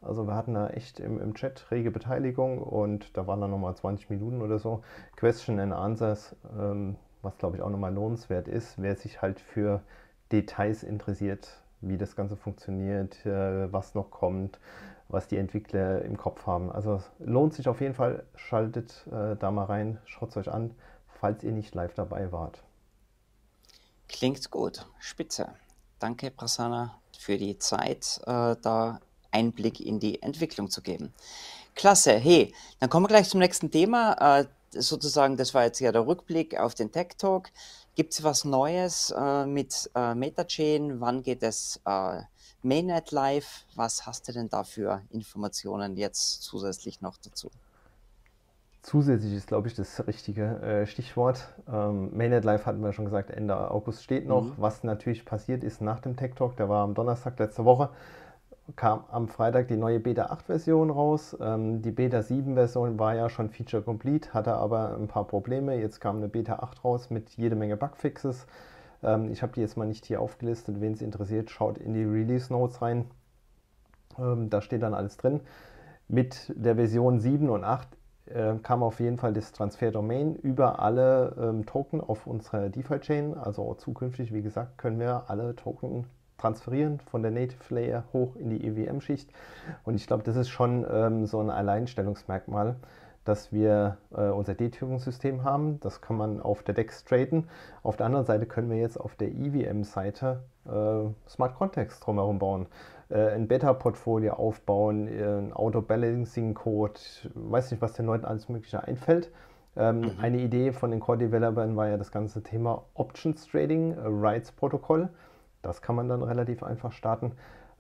Also 0.04 0.28
wir 0.28 0.36
hatten 0.36 0.54
da 0.54 0.70
echt 0.70 1.00
im, 1.00 1.20
im 1.20 1.34
Chat 1.34 1.66
rege 1.72 1.92
Beteiligung 1.92 2.60
und 2.60 3.16
da 3.18 3.28
waren 3.28 3.42
dann 3.42 3.52
nochmal 3.52 3.76
20 3.76 4.10
Minuten 4.10 4.42
oder 4.42 4.60
so 4.60 4.84
Question 5.16 5.60
and 5.60 5.74
Answers, 5.74 6.36
ähm, 6.58 6.96
was 7.22 7.38
glaube 7.38 7.58
ich 7.58 7.62
auch 7.62 7.70
nochmal 7.70 7.94
lohnenswert 7.94 8.48
ist, 8.48 8.82
wer 8.82 8.96
sich 8.96 9.22
halt 9.22 9.40
für 9.40 9.82
Details 10.32 10.84
interessiert, 10.84 11.62
wie 11.82 11.98
das 11.98 12.16
Ganze 12.16 12.36
funktioniert, 12.36 13.26
äh, 13.26 13.72
was 13.72 13.96
noch 13.96 14.12
kommt, 14.12 14.60
was 15.08 15.28
die 15.28 15.38
Entwickler 15.38 16.02
im 16.04 16.18
Kopf 16.18 16.46
haben. 16.48 16.72
Also 16.72 17.02
lohnt 17.20 17.54
sich 17.54 17.68
auf 17.68 17.82
jeden 17.82 17.94
Fall, 17.94 18.24
schaltet 18.36 19.06
äh, 19.08 19.36
da 19.36 19.52
mal 19.52 19.66
rein, 19.66 20.00
schaut 20.06 20.30
es 20.30 20.38
euch 20.38 20.52
an, 20.52 20.76
falls 21.08 21.44
ihr 21.44 21.52
nicht 21.52 21.76
live 21.76 21.94
dabei 21.94 22.32
wart. 22.32 22.64
Klingt 24.10 24.52
gut, 24.52 24.86
spitze. 25.00 25.50
Danke, 26.00 26.32
Prasanna, 26.32 27.00
für 27.18 27.38
die 27.38 27.58
Zeit, 27.58 28.20
äh, 28.26 28.56
da 28.62 29.00
Einblick 29.34 29.80
in 29.80 30.00
die 30.00 30.22
Entwicklung 30.22 30.70
zu 30.70 30.82
geben. 30.82 31.14
Klasse, 31.76 32.14
hey, 32.14 32.54
dann 32.80 32.90
kommen 32.90 33.06
wir 33.06 33.10
gleich 33.10 33.30
zum 33.30 33.40
nächsten 33.40 33.72
Thema. 33.72 34.40
Äh, 34.40 34.46
sozusagen, 34.72 35.38
das 35.38 35.54
war 35.54 35.64
jetzt 35.66 35.80
ja 35.80 35.92
der 35.92 36.06
Rückblick 36.06 36.60
auf 36.60 36.76
den 36.76 36.92
Tech 36.92 37.10
Talk. 37.18 37.50
Gibt 37.96 38.14
es 38.14 38.24
was 38.24 38.46
Neues 38.46 39.14
äh, 39.16 39.46
mit 39.46 39.90
äh, 39.96 40.16
MetaChain? 40.16 41.00
Wann 41.00 41.22
geht 41.22 41.44
es 41.44 41.80
äh, 41.86 42.22
Mainnet 42.64 43.12
live? 43.12 43.66
Was 43.76 44.06
hast 44.06 44.28
du 44.28 44.34
denn 44.34 44.50
da 44.50 44.64
für 44.64 45.02
Informationen 45.10 45.96
jetzt 45.98 46.44
zusätzlich 46.44 47.02
noch 47.02 47.18
dazu? 47.18 47.52
Zusätzlich 48.82 49.34
ist, 49.34 49.48
glaube 49.48 49.70
ich, 49.70 49.76
das 49.76 50.06
richtige 50.08 50.60
äh, 50.62 50.86
Stichwort. 50.86 51.48
Ähm, 51.72 52.16
Mainnet 52.18 52.44
Live 52.44 52.66
hatten 52.66 52.82
wir 52.84 52.92
schon 52.92 53.06
gesagt, 53.06 53.30
Ende 53.30 53.72
August 53.72 54.04
steht 54.04 54.28
noch. 54.28 54.44
Mhm. 54.44 54.54
Was 54.58 54.84
natürlich 54.84 55.24
passiert 55.24 55.64
ist 55.64 55.80
nach 55.80 56.02
dem 56.02 56.18
Tech 56.18 56.34
Talk, 56.36 56.58
der 56.58 56.68
war 56.68 56.84
am 56.84 56.94
Donnerstag 56.94 57.40
letzte 57.40 57.64
Woche, 57.64 57.90
kam 58.76 59.04
am 59.12 59.28
Freitag 59.28 59.68
die 59.68 59.76
neue 59.76 60.00
Beta 60.00 60.28
8 60.28 60.46
Version 60.46 60.90
raus. 60.90 61.38
Ähm, 61.40 61.82
die 61.82 61.92
Beta 61.92 62.22
7 62.22 62.56
Version 62.56 62.98
war 62.98 63.14
ja 63.14 63.30
schon 63.30 63.50
Feature 63.50 63.84
Complete, 63.84 64.34
hatte 64.34 64.54
aber 64.54 64.96
ein 64.96 65.08
paar 65.08 65.28
Probleme. 65.28 65.76
Jetzt 65.76 66.00
kam 66.00 66.18
eine 66.18 66.30
Beta 66.30 66.60
8 66.60 66.84
raus 66.84 67.10
mit 67.10 67.32
jede 67.32 67.56
Menge 67.56 67.76
Bugfixes. 67.76 68.48
Ähm, 69.04 69.32
ich 69.32 69.42
habe 69.42 69.52
die 69.54 69.62
jetzt 69.62 69.76
mal 69.76 69.86
nicht 69.86 70.06
hier 70.06 70.22
aufgelistet. 70.22 70.80
Wen 70.80 70.94
es 70.94 71.02
interessiert, 71.02 71.50
schaut 71.50 71.78
in 71.78 71.94
die 71.94 72.06
Release 72.06 72.52
Notes 72.52 72.82
rein. 72.82 73.06
Ähm, 74.18 74.50
da 74.50 74.62
steht 74.62 74.82
dann 74.82 74.94
alles 74.94 75.18
drin. 75.18 75.42
Mit 76.08 76.54
der 76.56 76.76
Version 76.76 77.20
7 77.20 77.50
und 77.50 77.66
8 77.66 77.88
äh, 78.28 78.56
kam 78.64 78.82
auf 78.82 79.02
jeden 79.02 79.18
Fall 79.18 79.34
das 79.34 79.52
Transfer-Domain 79.52 80.36
über 80.36 80.80
alle 80.80 81.36
ähm, 81.38 81.66
Token 81.66 82.00
auf 82.00 82.28
unserer 82.28 82.70
DeFi-Chain. 82.70 83.34
Also 83.36 83.74
zukünftig, 83.74 84.34
wie 84.34 84.42
gesagt, 84.42 84.78
können 84.78 85.00
wir 85.00 85.26
alle 85.28 85.54
Token 85.56 86.06
transferieren 86.44 87.00
von 87.00 87.22
der 87.22 87.32
Native 87.32 87.74
Layer 87.74 88.04
hoch 88.12 88.36
in 88.36 88.50
die 88.50 88.68
EVM-Schicht. 88.68 89.32
Und 89.84 89.96
ich 89.96 90.08
glaube, 90.08 90.24
das 90.24 90.36
ist 90.36 90.50
schon 90.50 90.86
ähm, 90.92 91.26
so 91.26 91.40
ein 91.40 91.50
Alleinstellungsmerkmal, 91.50 92.76
dass 93.24 93.54
wir 93.54 93.98
äh, 94.14 94.28
unser 94.28 94.54
D-Türen-System 94.54 95.46
haben. 95.46 95.80
Das 95.80 96.02
kann 96.02 96.18
man 96.18 96.42
auf 96.42 96.64
der 96.64 96.76
DEX 96.76 97.06
traden. 97.06 97.48
Auf 97.82 97.96
der 97.96 98.08
anderen 98.08 98.26
Seite 98.26 98.46
können 98.46 98.70
wir 98.70 98.78
jetzt 98.78 99.00
auf 99.00 99.16
der 99.16 99.30
EVM-Seite 99.30 100.44
äh, 100.66 101.30
Smart 101.30 101.56
Contacts 101.56 102.02
drumherum 102.02 102.40
bauen 102.40 102.68
äh, 103.10 103.30
ein 103.30 103.48
Beta-Portfolio 103.48 104.34
aufbauen, 104.34 105.08
äh, 105.08 105.24
ein 105.24 105.54
Auto-Balancing-Code, 105.54 107.00
weiß 107.36 107.72
nicht, 107.72 107.82
was 107.82 107.94
den 107.94 108.08
Leuten 108.08 108.26
alles 108.26 108.50
Mögliche 108.50 108.84
einfällt. 108.84 109.32
Ähm, 109.76 110.02
mhm. 110.02 110.12
Eine 110.22 110.40
Idee 110.40 110.72
von 110.72 110.92
den 110.92 111.00
Core-Developern 111.00 111.76
war 111.76 111.88
ja 111.88 111.98
das 111.98 112.12
ganze 112.12 112.44
Thema 112.44 112.84
Options 112.94 113.48
Trading, 113.48 113.94
äh, 113.94 114.02
Rights 114.06 114.52
Protokoll. 114.52 115.10
Das 115.64 115.82
kann 115.82 115.96
man 115.96 116.08
dann 116.08 116.22
relativ 116.22 116.62
einfach 116.62 116.92
starten. 116.92 117.32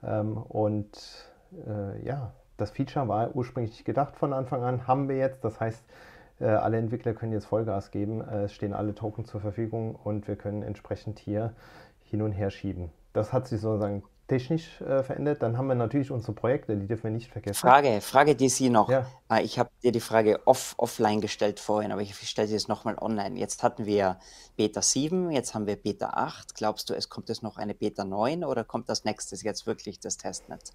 Ähm, 0.03 0.37
und 0.37 1.31
äh, 1.67 2.03
ja, 2.03 2.33
das 2.57 2.71
Feature 2.71 3.07
war 3.07 3.35
ursprünglich 3.35 3.85
gedacht 3.85 4.15
von 4.15 4.33
Anfang 4.33 4.63
an, 4.63 4.87
haben 4.87 5.07
wir 5.07 5.17
jetzt. 5.17 5.43
Das 5.43 5.59
heißt, 5.59 5.83
äh, 6.39 6.45
alle 6.45 6.77
Entwickler 6.77 7.13
können 7.13 7.31
jetzt 7.31 7.45
Vollgas 7.45 7.91
geben, 7.91 8.21
äh, 8.21 8.43
es 8.45 8.53
stehen 8.53 8.73
alle 8.73 8.95
Token 8.95 9.25
zur 9.25 9.41
Verfügung 9.41 9.95
und 9.95 10.27
wir 10.27 10.35
können 10.35 10.63
entsprechend 10.63 11.19
hier 11.19 11.53
hin 12.01 12.21
und 12.21 12.31
her 12.31 12.49
schieben. 12.49 12.89
Das 13.13 13.31
hat 13.31 13.47
sich 13.47 13.61
sozusagen 13.61 14.03
technisch 14.27 14.79
äh, 14.81 15.03
verändert. 15.03 15.41
Dann 15.41 15.57
haben 15.57 15.67
wir 15.67 15.75
natürlich 15.75 16.11
unsere 16.11 16.33
Projekte, 16.33 16.77
die 16.77 16.87
dürfen 16.87 17.03
wir 17.03 17.11
nicht 17.11 17.31
vergessen. 17.31 17.55
Frage, 17.55 17.99
Frage, 18.01 18.35
die 18.35 18.49
Sie 18.49 18.69
noch. 18.69 18.89
Ja. 18.89 19.05
Ah, 19.27 19.39
ich 19.39 19.59
habe 19.59 19.69
dir 19.83 19.91
die 19.91 19.99
Frage 19.99 20.39
off, 20.45 20.75
offline 20.77 21.21
gestellt 21.21 21.59
vorhin, 21.59 21.91
aber 21.91 22.01
ich 22.01 22.15
stelle 22.15 22.47
sie 22.47 22.53
jetzt 22.53 22.69
nochmal 22.69 22.97
online. 22.99 23.37
Jetzt 23.37 23.63
hatten 23.63 23.85
wir 23.85 24.17
Beta 24.55 24.81
7, 24.81 25.31
jetzt 25.31 25.53
haben 25.53 25.67
wir 25.67 25.75
Beta 25.75 26.11
8. 26.11 26.55
Glaubst 26.55 26.89
du, 26.89 26.93
es 26.93 27.09
kommt 27.09 27.29
jetzt 27.29 27.43
noch 27.43 27.57
eine 27.57 27.73
Beta 27.73 28.05
9 28.05 28.43
oder 28.43 28.63
kommt 28.63 28.89
das 28.89 29.03
nächstes 29.03 29.43
jetzt 29.43 29.67
wirklich 29.67 29.99
das 29.99 30.17
Testnet? 30.17 30.73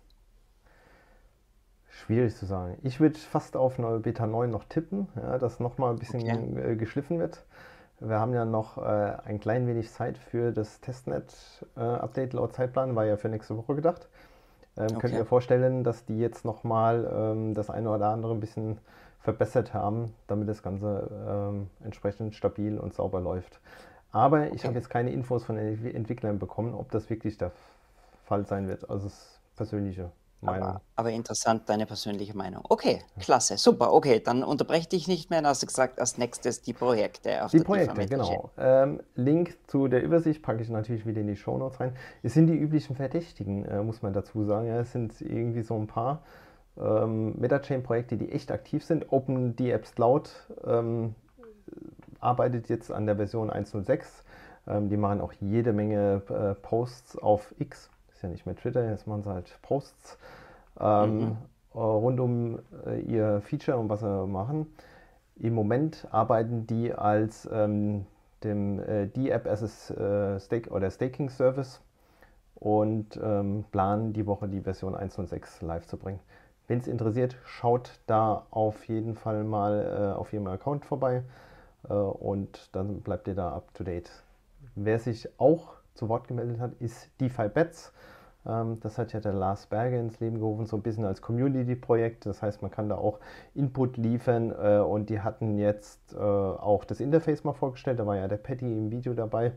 Schwierig 1.88 2.36
zu 2.36 2.46
sagen. 2.46 2.78
Ich 2.82 3.00
würde 3.00 3.18
fast 3.18 3.56
auf 3.56 3.78
eine 3.78 3.98
Beta 3.98 4.26
9 4.26 4.50
noch 4.50 4.64
tippen, 4.64 5.08
ja, 5.16 5.38
dass 5.38 5.58
nochmal 5.58 5.92
ein 5.92 5.98
bisschen 5.98 6.22
okay. 6.22 6.72
Äh, 6.72 6.76
geschliffen 6.76 7.18
wird. 7.18 7.44
Wir 8.00 8.20
haben 8.20 8.32
ja 8.32 8.44
noch 8.44 8.78
äh, 8.78 9.16
ein 9.24 9.40
klein 9.40 9.66
wenig 9.66 9.90
Zeit 9.90 10.18
für 10.18 10.52
das 10.52 10.80
Testnet-Update 10.80 12.32
äh, 12.32 12.36
laut 12.36 12.54
Zeitplan, 12.54 12.94
war 12.94 13.04
ja 13.04 13.16
für 13.16 13.28
nächste 13.28 13.56
Woche 13.56 13.74
gedacht. 13.74 14.08
Ähm, 14.76 14.84
okay. 14.84 14.98
Könnt 15.00 15.14
ihr 15.14 15.24
vorstellen, 15.24 15.82
dass 15.82 16.04
die 16.04 16.18
jetzt 16.18 16.44
nochmal 16.44 17.10
ähm, 17.12 17.54
das 17.54 17.70
eine 17.70 17.90
oder 17.90 18.08
andere 18.08 18.32
ein 18.32 18.40
bisschen 18.40 18.78
verbessert 19.20 19.74
haben, 19.74 20.14
damit 20.28 20.48
das 20.48 20.62
Ganze 20.62 21.10
ähm, 21.28 21.70
entsprechend 21.84 22.36
stabil 22.36 22.78
und 22.78 22.94
sauber 22.94 23.20
läuft. 23.20 23.60
Aber 24.12 24.38
okay. 24.38 24.52
ich 24.54 24.64
habe 24.64 24.76
jetzt 24.76 24.90
keine 24.90 25.10
Infos 25.10 25.44
von 25.44 25.56
den 25.56 25.94
Entwicklern 25.94 26.38
bekommen, 26.38 26.74
ob 26.74 26.90
das 26.92 27.10
wirklich 27.10 27.36
der 27.36 27.50
Fall 28.24 28.46
sein 28.46 28.68
wird. 28.68 28.88
Also 28.88 29.08
das 29.08 29.40
persönliche. 29.56 30.10
Aber, 30.40 30.82
aber, 30.94 31.10
interessant, 31.10 31.68
deine 31.68 31.84
persönliche 31.84 32.36
Meinung. 32.36 32.62
Okay, 32.68 33.02
klasse, 33.18 33.56
super. 33.56 33.92
Okay, 33.92 34.20
dann 34.20 34.44
unterbreche 34.44 34.88
dich 34.88 35.08
nicht 35.08 35.30
mehr. 35.30 35.40
Dann 35.42 35.50
hast 35.50 35.62
du 35.62 35.66
gesagt, 35.66 36.00
als 36.00 36.16
nächstes 36.16 36.62
die 36.62 36.72
Projekte. 36.72 37.40
die 37.52 37.58
Projekte, 37.60 38.06
genau. 38.06 38.50
Ähm, 38.56 39.00
Link 39.16 39.56
zu 39.66 39.88
der 39.88 40.02
Übersicht 40.02 40.42
packe 40.42 40.62
ich 40.62 40.68
natürlich 40.68 41.06
wieder 41.06 41.20
in 41.22 41.26
die 41.26 41.36
Show 41.36 41.58
Notes 41.58 41.80
rein. 41.80 41.92
Es 42.22 42.34
sind 42.34 42.46
die 42.46 42.56
üblichen 42.56 42.94
Verdächtigen, 42.94 43.64
äh, 43.64 43.82
muss 43.82 44.02
man 44.02 44.12
dazu 44.12 44.44
sagen. 44.44 44.68
Ja, 44.68 44.80
es 44.80 44.92
sind 44.92 45.20
irgendwie 45.20 45.62
so 45.62 45.76
ein 45.76 45.88
paar 45.88 46.22
ähm, 46.78 47.34
Metachain-Projekte, 47.38 48.16
die 48.16 48.30
echt 48.30 48.52
aktiv 48.52 48.84
sind. 48.84 49.10
OpenDApps 49.10 49.96
Cloud 49.96 50.30
ähm, 50.64 51.16
arbeitet 52.20 52.68
jetzt 52.68 52.92
an 52.92 53.06
der 53.06 53.16
Version 53.16 53.50
1.06. 53.50 54.22
Ähm, 54.68 54.88
die 54.88 54.96
machen 54.96 55.20
auch 55.20 55.32
jede 55.40 55.72
Menge 55.72 56.22
äh, 56.28 56.54
Posts 56.54 57.18
auf 57.18 57.54
X 57.58 57.90
ist 58.18 58.22
ja 58.22 58.28
nicht 58.28 58.46
mehr 58.46 58.56
Twitter, 58.56 58.88
jetzt 58.90 59.06
machen 59.06 59.22
sie 59.22 59.30
halt 59.30 59.58
Posts 59.62 60.18
ähm, 60.80 61.18
mhm. 61.18 61.36
Äh, 61.74 61.78
rund 61.78 62.18
um 62.18 62.58
äh, 62.86 63.00
ihr 63.00 63.40
Feature 63.42 63.76
und 63.76 63.88
was 63.88 64.00
sie 64.00 64.26
machen. 64.26 64.66
Im 65.36 65.54
Moment 65.54 66.08
arbeiten 66.10 66.66
die 66.66 66.92
als 66.92 67.48
ähm, 67.52 68.06
dem 68.42 68.80
äh, 68.80 69.06
D-App 69.06 69.46
as 69.46 69.90
a 69.92 70.34
äh, 70.34 70.40
Stake 70.40 70.70
oder 70.70 70.90
Staking 70.90 71.28
Service 71.28 71.80
und 72.56 73.20
ähm, 73.22 73.64
planen 73.70 74.14
die 74.14 74.26
Woche 74.26 74.48
die 74.48 74.62
Version 74.62 74.96
1.6 74.96 75.64
live 75.64 75.86
zu 75.86 75.96
bringen. 75.96 76.18
Wenn 76.66 76.80
es 76.80 76.88
interessiert, 76.88 77.36
schaut 77.44 78.00
da 78.06 78.46
auf 78.50 78.88
jeden 78.88 79.14
Fall 79.14 79.44
mal 79.44 80.12
äh, 80.14 80.18
auf 80.18 80.32
ihrem 80.32 80.48
Account 80.48 80.84
vorbei 80.84 81.22
äh, 81.88 81.92
und 81.92 82.74
dann 82.74 83.02
bleibt 83.02 83.28
ihr 83.28 83.34
da 83.34 83.52
up 83.52 83.72
to 83.74 83.84
date. 83.84 84.10
Wer 84.74 84.98
sich 84.98 85.28
auch 85.38 85.77
zu 85.98 86.08
Wort 86.08 86.28
gemeldet 86.28 86.60
hat, 86.60 86.72
ist 86.80 87.10
DeFi 87.20 87.48
Bets. 87.48 87.92
Ähm, 88.46 88.78
das 88.80 88.98
hat 88.98 89.12
ja 89.12 89.20
der 89.20 89.32
Lars 89.32 89.66
Berger 89.66 89.98
ins 89.98 90.20
Leben 90.20 90.38
gerufen, 90.38 90.66
so 90.66 90.76
ein 90.76 90.82
bisschen 90.82 91.04
als 91.04 91.20
Community-Projekt. 91.20 92.24
Das 92.26 92.42
heißt, 92.42 92.62
man 92.62 92.70
kann 92.70 92.88
da 92.88 92.96
auch 92.96 93.18
Input 93.54 93.96
liefern 93.96 94.52
äh, 94.52 94.78
und 94.78 95.10
die 95.10 95.20
hatten 95.20 95.58
jetzt 95.58 96.14
äh, 96.14 96.18
auch 96.18 96.84
das 96.84 97.00
Interface 97.00 97.44
mal 97.44 97.52
vorgestellt. 97.52 97.98
Da 97.98 98.06
war 98.06 98.16
ja 98.16 98.28
der 98.28 98.36
Patty 98.38 98.72
im 98.72 98.90
Video 98.90 99.12
dabei 99.12 99.52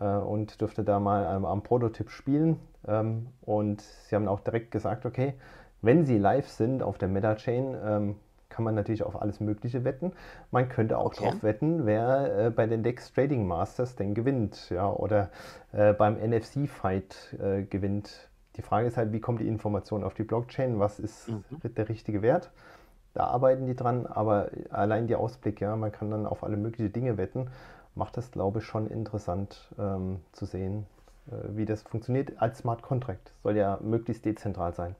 äh, 0.00 0.06
und 0.06 0.60
durfte 0.60 0.82
da 0.82 0.98
mal 0.98 1.26
am 1.26 1.62
Prototyp 1.62 2.10
spielen. 2.10 2.58
Ähm, 2.86 3.28
und 3.42 3.82
sie 3.82 4.16
haben 4.16 4.28
auch 4.28 4.40
direkt 4.40 4.70
gesagt, 4.70 5.06
okay, 5.06 5.34
wenn 5.82 6.06
sie 6.06 6.18
live 6.18 6.48
sind 6.48 6.82
auf 6.82 6.96
der 6.96 7.08
Meta-Chain, 7.08 7.76
ähm, 7.84 8.16
kann 8.54 8.64
man 8.64 8.76
natürlich 8.76 9.02
auf 9.02 9.20
alles 9.20 9.40
Mögliche 9.40 9.82
wetten. 9.82 10.12
Man 10.52 10.68
könnte 10.68 10.96
auch 10.96 11.06
okay. 11.06 11.24
drauf 11.24 11.42
wetten, 11.42 11.86
wer 11.86 12.46
äh, 12.46 12.50
bei 12.50 12.66
den 12.66 12.84
Dex 12.84 13.12
Trading 13.12 13.48
Masters 13.48 13.96
denn 13.96 14.14
gewinnt, 14.14 14.70
ja, 14.70 14.88
oder 14.88 15.30
äh, 15.72 15.92
beim 15.92 16.14
NFC 16.14 16.68
Fight 16.68 17.36
äh, 17.42 17.62
gewinnt. 17.64 18.28
Die 18.54 18.62
Frage 18.62 18.86
ist 18.86 18.96
halt, 18.96 19.10
wie 19.10 19.18
kommt 19.18 19.40
die 19.40 19.48
Information 19.48 20.04
auf 20.04 20.14
die 20.14 20.22
Blockchain? 20.22 20.78
Was 20.78 21.00
ist 21.00 21.28
mhm. 21.28 21.42
der 21.74 21.88
richtige 21.88 22.22
Wert? 22.22 22.52
Da 23.12 23.24
arbeiten 23.24 23.66
die 23.66 23.74
dran, 23.74 24.06
aber 24.06 24.50
allein 24.70 25.08
die 25.08 25.16
Ausblick, 25.16 25.60
ja, 25.60 25.74
man 25.74 25.90
kann 25.90 26.12
dann 26.12 26.24
auf 26.24 26.44
alle 26.44 26.56
möglichen 26.56 26.92
Dinge 26.92 27.16
wetten, 27.16 27.48
macht 27.96 28.16
das, 28.16 28.30
glaube 28.30 28.60
ich, 28.60 28.64
schon 28.64 28.86
interessant 28.86 29.68
ähm, 29.80 30.20
zu 30.30 30.44
sehen, 30.44 30.86
äh, 31.26 31.56
wie 31.56 31.64
das 31.64 31.82
funktioniert 31.82 32.40
als 32.40 32.58
Smart 32.58 32.82
Contract. 32.82 33.32
Soll 33.42 33.56
ja 33.56 33.80
möglichst 33.82 34.24
dezentral 34.24 34.74
sein. 34.74 34.94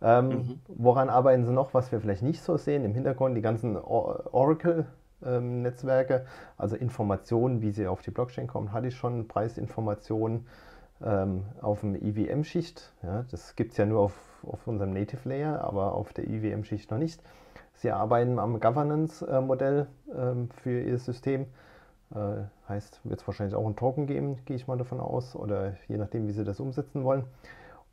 Ähm, 0.00 0.28
mhm. 0.28 0.60
Woran 0.68 1.08
arbeiten 1.08 1.44
sie 1.44 1.52
noch, 1.52 1.74
was 1.74 1.90
wir 1.92 2.00
vielleicht 2.00 2.22
nicht 2.22 2.40
so 2.42 2.56
sehen? 2.56 2.84
Im 2.84 2.94
Hintergrund 2.94 3.36
die 3.36 3.42
ganzen 3.42 3.76
Oracle-Netzwerke, 3.76 6.14
ähm, 6.14 6.26
also 6.56 6.76
Informationen, 6.76 7.60
wie 7.62 7.72
sie 7.72 7.88
auf 7.88 8.02
die 8.02 8.12
Blockchain 8.12 8.46
kommen, 8.46 8.72
hatte 8.72 8.86
ich 8.88 8.96
schon 8.96 9.26
Preisinformationen 9.26 10.46
ähm, 11.04 11.44
auf 11.60 11.80
dem 11.80 11.94
EVM-Schicht. 11.94 12.92
Ja, 13.02 13.24
das 13.30 13.56
gibt 13.56 13.72
es 13.72 13.78
ja 13.78 13.86
nur 13.86 14.00
auf, 14.00 14.14
auf 14.46 14.66
unserem 14.66 14.92
Native 14.92 15.28
Layer, 15.28 15.62
aber 15.62 15.94
auf 15.94 16.12
der 16.12 16.28
EVM-Schicht 16.28 16.90
noch 16.90 16.98
nicht. 16.98 17.22
Sie 17.74 17.90
arbeiten 17.90 18.38
am 18.38 18.60
Governance-Modell 18.60 19.86
ähm, 20.16 20.48
für 20.62 20.80
ihr 20.80 20.98
System. 20.98 21.46
Äh, 22.14 22.44
heißt, 22.68 23.00
wird 23.04 23.20
es 23.20 23.26
wahrscheinlich 23.26 23.54
auch 23.54 23.66
einen 23.66 23.76
Token 23.76 24.06
geben, 24.06 24.38
gehe 24.46 24.56
ich 24.56 24.66
mal 24.66 24.78
davon 24.78 25.00
aus, 25.00 25.36
oder 25.36 25.74
je 25.88 25.96
nachdem, 25.96 26.26
wie 26.26 26.32
sie 26.32 26.44
das 26.44 26.58
umsetzen 26.58 27.04
wollen. 27.04 27.24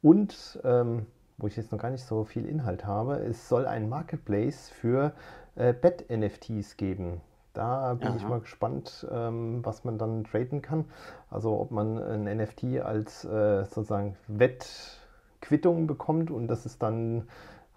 Und 0.01 0.59
ähm, 0.63 1.05
wo 1.37 1.47
ich 1.47 1.55
jetzt 1.55 1.71
noch 1.71 1.79
gar 1.79 1.91
nicht 1.91 2.03
so 2.03 2.23
viel 2.23 2.45
Inhalt 2.45 2.85
habe, 2.85 3.15
es 3.15 3.49
soll 3.49 3.65
ein 3.65 3.89
Marketplace 3.89 4.69
für 4.69 5.13
äh, 5.55 5.73
Bett-NFTs 5.73 6.77
geben. 6.77 7.21
Da 7.53 7.93
bin 7.93 8.09
Aha. 8.09 8.17
ich 8.17 8.27
mal 8.27 8.39
gespannt, 8.41 9.07
ähm, 9.11 9.63
was 9.63 9.85
man 9.85 9.97
dann 9.97 10.25
traden 10.25 10.61
kann. 10.61 10.85
Also 11.29 11.59
ob 11.59 11.71
man 11.71 11.97
ein 11.97 12.37
NFT 12.37 12.81
als 12.81 13.23
äh, 13.23 13.63
sozusagen 13.65 14.17
Wettquittung 14.27 15.87
bekommt 15.87 16.31
und 16.31 16.47
das 16.47 16.65
ist 16.65 16.83
dann 16.83 17.29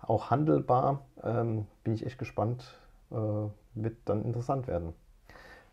auch 0.02 0.30
handelbar. 0.30 1.02
Ähm, 1.22 1.66
bin 1.84 1.94
ich 1.94 2.04
echt 2.04 2.18
gespannt. 2.18 2.78
Äh, 3.10 3.14
wird 3.82 3.96
dann 4.04 4.24
interessant 4.24 4.66
werden. 4.66 4.94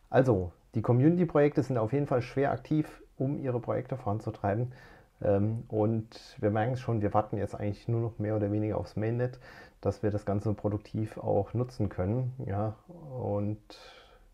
Also, 0.09 0.51
die 0.75 0.81
Community-Projekte 0.81 1.63
sind 1.63 1.77
auf 1.77 1.93
jeden 1.93 2.07
Fall 2.07 2.21
schwer 2.21 2.51
aktiv, 2.51 3.01
um 3.17 3.37
ihre 3.37 3.59
Projekte 3.59 3.97
voranzutreiben. 3.97 4.73
Ähm, 5.22 5.63
und 5.67 6.36
wir 6.39 6.51
merken 6.51 6.74
es 6.74 6.79
schon, 6.79 7.01
wir 7.01 7.13
warten 7.13 7.38
jetzt 7.38 7.55
eigentlich 7.55 7.88
nur 7.88 8.01
noch 8.01 8.19
mehr 8.19 8.36
oder 8.36 8.51
weniger 8.51 8.77
aufs 8.77 8.95
Mainnet, 8.95 9.39
dass 9.81 10.03
wir 10.03 10.12
das 10.12 10.25
Ganze 10.25 10.53
produktiv 10.53 11.17
auch 11.17 11.53
nutzen 11.53 11.89
können. 11.89 12.34
Ja, 12.45 12.75
und 12.88 13.60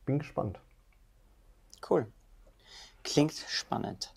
bin 0.06 0.20
gespannt. 0.20 0.60
Cool. 1.88 2.08
Klingt 3.04 3.34
spannend. 3.34 4.14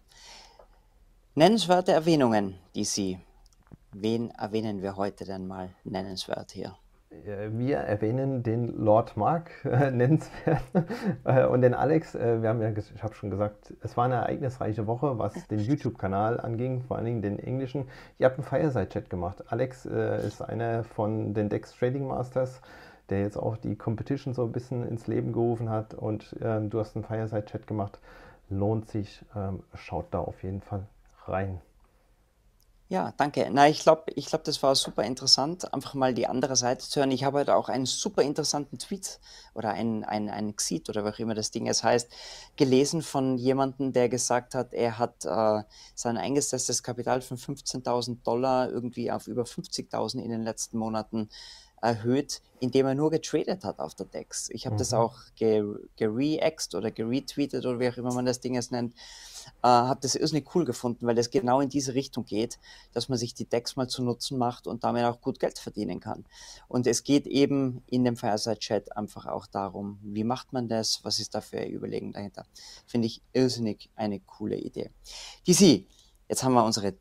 Nennenswerte 1.35 1.93
Erwähnungen, 1.93 2.59
die 2.75 2.85
Sie. 2.85 3.19
Wen 3.93 4.31
erwähnen 4.31 4.83
wir 4.83 4.97
heute 4.97 5.25
denn 5.25 5.47
mal 5.47 5.71
nennenswert 5.85 6.53
hier? 6.53 6.77
Äh, 7.27 7.51
wir 7.53 7.79
erwähnen 7.79 8.43
den 8.43 8.69
Lord 8.69 9.17
Mark, 9.17 9.51
äh, 9.65 9.91
nennenswert, 9.91 10.63
äh, 11.25 11.47
und 11.47 11.63
den 11.63 11.75
Alex. 11.75 12.15
Äh, 12.15 12.43
wir 12.43 12.49
haben 12.49 12.61
ja, 12.61 12.71
ich 12.71 13.03
habe 13.03 13.15
schon 13.15 13.31
gesagt, 13.31 13.75
es 13.83 13.97
war 13.97 14.05
eine 14.05 14.17
ereignisreiche 14.17 14.87
Woche, 14.87 15.19
was 15.19 15.47
den 15.49 15.59
YouTube-Kanal 15.59 16.41
anging, 16.41 16.83
vor 16.83 16.97
allen 16.97 17.07
Dingen 17.07 17.23
den 17.23 17.39
englischen. 17.39 17.89
Ihr 18.19 18.27
habt 18.27 18.39
einen 18.39 18.47
Fireside-Chat 18.47 19.11
gemacht. 19.11 19.45
Alex 19.49 19.87
äh, 19.87 20.27
ist 20.27 20.43
einer 20.43 20.85
von 20.85 21.35
den 21.35 21.49
Dex 21.49 21.75
Trading 21.77 22.07
Masters, 22.07 22.61
der 23.11 23.21
jetzt 23.21 23.37
auch 23.37 23.57
die 23.57 23.77
Competition 23.77 24.35
so 24.35 24.45
ein 24.45 24.53
bisschen 24.53 24.87
ins 24.87 25.07
Leben 25.07 25.33
gerufen 25.33 25.71
hat. 25.71 25.95
Und 25.95 26.37
ähm, 26.43 26.71
du 26.71 26.81
hast 26.81 26.97
einen 26.97 27.05
Fireside-Chat 27.05 27.67
gemacht. 27.67 27.99
Lohnt 28.51 28.89
sich, 28.89 29.25
ähm, 29.35 29.63
schaut 29.75 30.07
da 30.11 30.21
auf 30.21 30.43
jeden 30.43 30.61
Fall 30.61 30.87
rein. 31.27 31.61
Ja, 32.95 33.13
danke. 33.17 33.49
Na, 33.51 33.69
ich 33.69 33.81
glaube, 33.81 34.05
ich 34.15 34.27
glaube, 34.27 34.45
das 34.45 34.63
war 34.63 34.77
super 34.77 35.03
interessant, 35.03 35.75
einfach 35.75 35.95
mal 35.95 36.15
die 36.15 36.29
andere 36.29 36.55
Seite 36.55 36.89
zu 36.89 37.01
hören. 37.01 37.11
Ich 37.11 37.25
habe 37.25 37.41
heute 37.41 37.57
auch 37.57 37.69
einen 37.69 37.87
super 37.87 38.23
interessanten 38.23 38.79
Tweet 38.79 39.19
oder 39.53 39.71
ein, 39.71 40.05
ein, 40.05 40.31
ein 40.31 40.55
Xeed 40.55 40.89
oder 40.89 41.05
wie 41.05 41.09
auch 41.09 41.19
immer 41.19 41.35
das 41.35 41.51
Ding 41.51 41.67
es 41.67 41.83
heißt, 41.83 42.09
gelesen 42.55 43.03
von 43.03 43.37
jemandem, 43.37 43.93
der 43.93 44.09
gesagt 44.09 44.55
hat, 44.55 44.73
er 44.73 44.97
hat 44.97 45.25
äh, 45.25 45.65
sein 45.97 46.17
eingesetztes 46.17 46.85
Kapital 46.85 47.21
von 47.21 47.37
15.000 47.37 48.23
Dollar 48.23 48.71
irgendwie 48.71 49.11
auf 49.11 49.27
über 49.27 49.43
50.000 49.43 50.23
in 50.23 50.31
den 50.31 50.45
letzten 50.45 50.79
Monaten 50.79 51.31
erhöht, 51.83 52.43
indem 52.61 52.87
er 52.87 52.95
nur 52.95 53.11
getradet 53.11 53.65
hat 53.65 53.81
auf 53.81 53.97
der 53.97 54.07
DEX. 54.07 54.51
Ich 54.51 54.67
habe 54.67 54.77
mhm. 54.77 54.79
das 54.79 54.95
auch 54.95 55.17
gereaxt 55.97 56.71
ge 56.71 56.79
oder 56.79 56.93
geretweetet 56.93 57.67
oder 57.67 57.81
wie 57.81 57.89
auch 57.89 57.97
immer 57.97 58.15
man 58.15 58.25
das 58.25 58.39
Ding 58.39 58.55
jetzt 58.55 58.71
nennt. 58.71 58.95
Äh, 59.63 59.69
habe 59.69 60.01
das 60.01 60.15
irrsinnig 60.15 60.55
cool 60.55 60.65
gefunden, 60.65 61.07
weil 61.07 61.15
das 61.15 61.31
genau 61.31 61.61
in 61.61 61.69
diese 61.69 61.95
Richtung 61.95 62.25
geht, 62.25 62.59
dass 62.93 63.09
man 63.09 63.19
sich 63.19 63.35
die 63.35 63.49
DEX 63.49 63.77
mal 63.77 63.89
zu 63.89 64.03
Nutzen 64.03 64.39
macht 64.39 64.67
und 64.67 64.85
damit 64.85 65.05
auch 65.05 65.21
gut 65.21 65.39
Geld 65.39 65.59
verdienen 65.59 66.01
kann. 66.01 66.25
Und 66.69 66.87
es 66.87 67.05
geht 67.05 67.27
eben 67.27 67.83
in 67.87 68.05
dem 68.05 68.17
Fireside-Chat 68.17 68.97
einfach 68.97 69.27
auch 69.27 69.47
darum, 69.47 69.99
wie 70.03 70.25
macht 70.25 70.53
man 70.53 70.69
das, 70.69 71.05
was 71.05 71.21
ist 71.21 71.35
da 71.35 71.41
für 71.41 71.65
Überlegen 71.65 72.13
dahinter. 72.13 72.47
Finde 72.87 73.07
ich 73.07 73.23
irrsinnig 73.33 73.91
eine 73.97 74.21
coole 74.21 74.57
Idee. 74.57 74.91
DC, 75.47 75.87
jetzt 76.29 76.43
haben 76.43 76.55
wir 76.55 76.65
unsere 76.65 76.95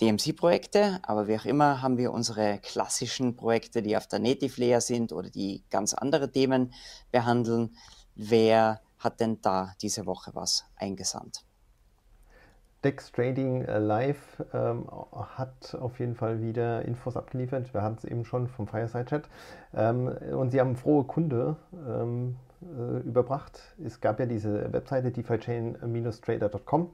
DMC-Projekte, 0.00 1.00
aber 1.04 1.26
wie 1.26 1.38
auch 1.38 1.46
immer 1.46 1.80
haben 1.80 1.96
wir 1.96 2.12
unsere 2.12 2.58
klassischen 2.58 3.34
Projekte, 3.34 3.80
die 3.82 3.96
auf 3.96 4.06
der 4.06 4.18
Native 4.18 4.60
Layer 4.60 4.82
sind 4.82 5.10
oder 5.12 5.30
die 5.30 5.62
ganz 5.70 5.94
andere 5.94 6.30
Themen 6.30 6.74
behandeln. 7.10 7.74
Wer 8.14 8.82
hat 8.98 9.20
denn 9.20 9.40
da 9.40 9.74
diese 9.80 10.04
Woche 10.04 10.32
was 10.34 10.64
eingesandt? 10.76 11.45
Dex 12.86 13.10
Trading 13.10 13.62
äh, 13.62 13.80
Live 13.80 14.44
ähm, 14.54 14.86
hat 15.12 15.76
auf 15.80 15.98
jeden 15.98 16.14
Fall 16.14 16.40
wieder 16.40 16.84
Infos 16.84 17.16
abgeliefert. 17.16 17.74
Wir 17.74 17.82
hatten 17.82 17.96
es 17.98 18.04
eben 18.04 18.24
schon 18.24 18.46
vom 18.46 18.68
Fireside 18.68 19.06
Chat. 19.06 19.28
Ähm, 19.74 20.06
und 20.06 20.52
sie 20.52 20.60
haben 20.60 20.76
frohe 20.76 21.02
Kunde 21.02 21.56
ähm, 21.84 22.36
äh, 22.62 23.00
überbracht. 23.00 23.60
Es 23.84 24.00
gab 24.00 24.20
ja 24.20 24.26
diese 24.26 24.72
Webseite 24.72 25.10
defichain-trader.com. 25.10 26.90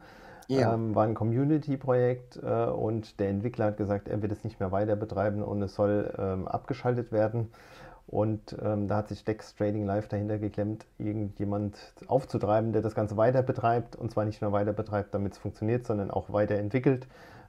Ja. 0.49 0.73
Ähm, 0.73 0.95
war 0.95 1.05
ein 1.05 1.13
Community-Projekt 1.13 2.41
äh, 2.43 2.65
und 2.65 3.21
der 3.21 3.29
Entwickler 3.29 3.67
hat 3.67 3.77
gesagt, 3.77 4.09
er 4.09 4.23
wird 4.23 4.33
es 4.33 4.45
nicht 4.45 4.61
mehr 4.61 4.73
weiter 4.73 4.97
betreiben 4.97 5.43
und 5.43 5.61
es 5.61 5.75
soll 5.75 6.11
ähm, 6.19 6.49
abgeschaltet 6.49 7.13
werden. 7.13 7.51
Und 8.13 8.55
ähm, 8.63 8.89
da 8.89 8.99
hat 8.99 9.09
sich 9.09 9.25
Dex 9.25 9.57
Trading 9.57 9.87
Live 9.87 10.07
dahinter 10.07 10.39
geklemmt, 10.39 10.85
irgendjemand 10.99 11.79
aufzutreiben, 12.09 12.75
der 12.75 12.83
das 12.83 12.95
Ganze 12.95 13.17
weiter 13.17 13.43
betreibt 13.43 13.97
und 13.97 14.13
zwar 14.13 14.27
nicht 14.27 14.43
nur 14.43 14.53
weiter 14.53 14.75
betreibt, 14.75 15.15
damit 15.15 15.33
es 15.33 15.39
funktioniert, 15.39 15.87
sondern 15.87 16.11
auch 16.11 16.31
weiterentwickelt. 16.31 17.07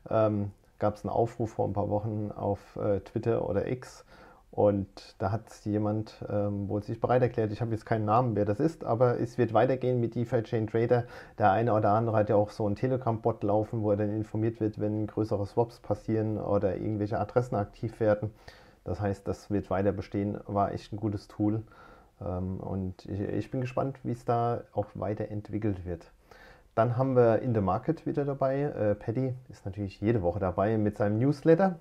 Ähm, 0.09 0.51
Gab 0.79 0.95
es 0.95 1.03
einen 1.03 1.11
Aufruf 1.11 1.51
vor 1.51 1.67
ein 1.67 1.73
paar 1.73 1.89
Wochen 1.89 2.31
auf 2.33 2.77
äh, 2.77 3.01
Twitter 3.01 3.47
oder 3.49 3.67
X 3.67 4.05
und 4.51 5.15
da 5.17 5.33
hat 5.33 5.43
jemand 5.65 6.23
ähm, 6.29 6.69
wohl 6.69 6.81
sich 6.81 7.01
bereit 7.01 7.23
erklärt, 7.23 7.51
ich 7.51 7.59
habe 7.59 7.71
jetzt 7.71 7.85
keinen 7.85 8.05
Namen, 8.05 8.37
wer 8.37 8.45
das 8.45 8.61
ist, 8.61 8.85
aber 8.85 9.19
es 9.19 9.37
wird 9.37 9.53
weitergehen 9.53 9.99
mit 9.99 10.15
DeFi 10.15 10.43
Chain 10.43 10.67
Trader. 10.67 11.03
Der 11.39 11.51
eine 11.51 11.73
oder 11.73 11.89
andere 11.89 12.15
hat 12.15 12.29
ja 12.29 12.37
auch 12.37 12.51
so 12.51 12.65
einen 12.65 12.77
Telegram-Bot 12.77 13.43
laufen, 13.43 13.81
wo 13.81 13.91
er 13.91 13.97
dann 13.97 14.15
informiert 14.15 14.61
wird, 14.61 14.79
wenn 14.79 15.07
größere 15.07 15.45
Swaps 15.45 15.79
passieren 15.79 16.37
oder 16.37 16.77
irgendwelche 16.77 17.19
Adressen 17.19 17.55
aktiv 17.55 17.99
werden. 17.99 18.31
Das 18.83 18.99
heißt, 18.99 19.27
das 19.27 19.49
wird 19.49 19.69
weiter 19.69 19.91
bestehen, 19.91 20.39
war 20.45 20.71
echt 20.73 20.91
ein 20.93 20.97
gutes 20.97 21.27
Tool. 21.27 21.63
Ähm, 22.21 22.59
und 22.59 23.05
ich, 23.05 23.51
bin 23.51 23.61
gespannt, 23.61 23.99
wie 24.03 24.11
es 24.11 24.25
da 24.25 24.61
auch 24.73 24.87
weiterentwickelt 24.93 25.85
wird. 25.85 26.11
Dann 26.75 26.97
haben 26.97 27.15
wir 27.15 27.41
In 27.41 27.53
the 27.53 27.61
Market 27.61 28.05
wieder 28.05 28.25
dabei. 28.25 28.61
Äh, 28.63 28.95
Paddy 28.95 29.33
ist 29.49 29.65
natürlich 29.65 30.01
jede 30.01 30.21
Woche 30.21 30.39
dabei 30.39 30.77
mit 30.77 30.97
seinem 30.97 31.19
Newsletter. 31.19 31.79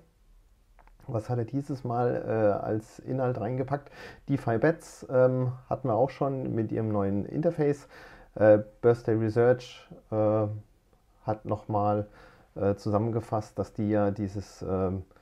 Was 1.07 1.29
hat 1.29 1.37
er 1.37 1.45
dieses 1.45 1.83
Mal 1.83 2.23
äh, 2.25 2.63
als 2.63 2.99
Inhalt 2.99 3.39
reingepackt? 3.39 3.91
DeFi 4.29 4.57
Bets 4.57 5.05
ähm, 5.09 5.51
hatten 5.69 5.89
wir 5.89 5.95
auch 5.95 6.09
schon 6.09 6.55
mit 6.55 6.71
ihrem 6.71 6.89
neuen 6.89 7.25
Interface. 7.25 7.87
Äh, 8.35 8.59
Birthday 8.81 9.15
Research 9.15 9.89
äh, 10.11 10.47
hat 11.25 11.45
nochmal 11.45 12.07
äh, 12.55 12.75
zusammengefasst, 12.75 13.57
dass 13.59 13.73
die 13.73 13.89
ja 13.89 14.11
dieses, 14.11 14.61
ähm, 14.61 15.03
äh, 15.09 15.12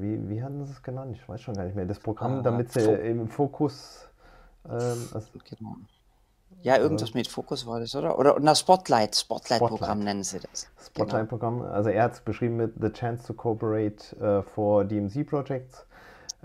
wie, 0.00 0.28
wie 0.28 0.42
hatten 0.42 0.64
sie 0.64 0.72
es 0.72 0.82
genannt? 0.82 1.16
Ich 1.16 1.28
weiß 1.28 1.40
schon 1.40 1.54
gar 1.54 1.64
nicht 1.64 1.76
mehr. 1.76 1.86
Das 1.86 1.98
Programm, 1.98 2.40
ah, 2.40 2.42
damit 2.42 2.72
sie 2.72 2.82
im 2.82 3.28
Fokus. 3.28 4.08
Ähm, 4.68 5.08
also, 5.14 5.28
genau. 5.48 5.76
Ja, 6.62 6.76
irgendwas 6.76 7.14
mit 7.14 7.28
Fokus 7.28 7.66
war 7.66 7.80
das, 7.80 7.94
oder? 7.94 8.18
Oder 8.18 8.36
na, 8.40 8.54
Spotlight, 8.54 9.16
Spotlight-Programm 9.16 9.78
Spotlight. 9.78 10.04
nennen 10.04 10.24
sie 10.24 10.40
das. 10.40 10.68
Spotlight-Programm, 10.84 11.60
genau. 11.60 11.70
also 11.70 11.88
er 11.88 12.04
hat 12.04 12.12
es 12.14 12.20
beschrieben 12.20 12.56
mit 12.56 12.74
The 12.80 12.90
Chance 12.90 13.26
to 13.26 13.34
Cooperate 13.34 14.16
uh, 14.20 14.42
for 14.42 14.84
DMZ 14.84 15.26
Projects. 15.26 15.86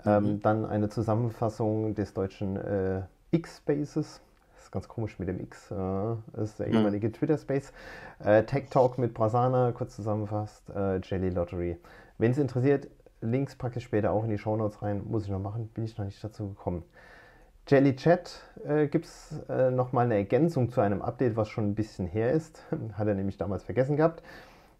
Ähm, 0.04 0.22
mhm. 0.22 0.28
Ähm, 0.28 0.40
dann 0.42 0.64
eine 0.64 0.88
Zusammenfassung 0.88 1.94
des 1.94 2.14
deutschen 2.14 2.56
äh, 2.56 3.02
X-Spaces. 3.32 4.20
Das 4.54 4.64
ist 4.64 4.72
ganz 4.72 4.88
komisch 4.88 5.18
mit 5.18 5.28
dem 5.28 5.40
X. 5.40 5.70
Äh, 5.70 5.74
das 6.32 6.50
ist 6.50 6.60
der 6.60 6.68
mhm. 6.68 6.74
ehemalige 6.74 7.08
mhm. 7.08 7.12
Twitter-Space. 7.12 7.72
Äh, 8.20 8.44
Tech 8.44 8.70
Talk 8.70 8.98
mit 8.98 9.12
Brasana, 9.12 9.72
kurz 9.72 9.96
zusammengefasst. 9.96 10.70
Äh, 10.70 11.00
Jelly 11.00 11.30
Lottery. 11.30 11.78
Wenn 12.18 12.30
es 12.30 12.38
interessiert, 12.38 12.88
Links 13.20 13.56
packe 13.56 13.78
ich 13.78 13.84
später 13.84 14.12
auch 14.12 14.24
in 14.24 14.30
die 14.30 14.38
Show 14.38 14.56
Notes 14.56 14.82
rein. 14.82 15.02
Muss 15.08 15.24
ich 15.24 15.30
noch 15.30 15.40
machen, 15.40 15.68
bin 15.68 15.84
ich 15.84 15.96
noch 15.96 16.04
nicht 16.04 16.22
dazu 16.22 16.48
gekommen. 16.48 16.84
Jelly 17.68 17.96
Chat 17.96 18.42
äh, 18.64 18.86
gibt 18.86 19.06
es 19.06 19.40
äh, 19.48 19.70
nochmal 19.70 20.04
eine 20.04 20.14
Ergänzung 20.14 20.70
zu 20.70 20.80
einem 20.80 21.02
Update, 21.02 21.34
was 21.36 21.48
schon 21.48 21.68
ein 21.68 21.74
bisschen 21.74 22.06
her 22.06 22.30
ist. 22.32 22.64
Hat 22.92 23.08
er 23.08 23.14
nämlich 23.14 23.38
damals 23.38 23.64
vergessen 23.64 23.96
gehabt. 23.96 24.22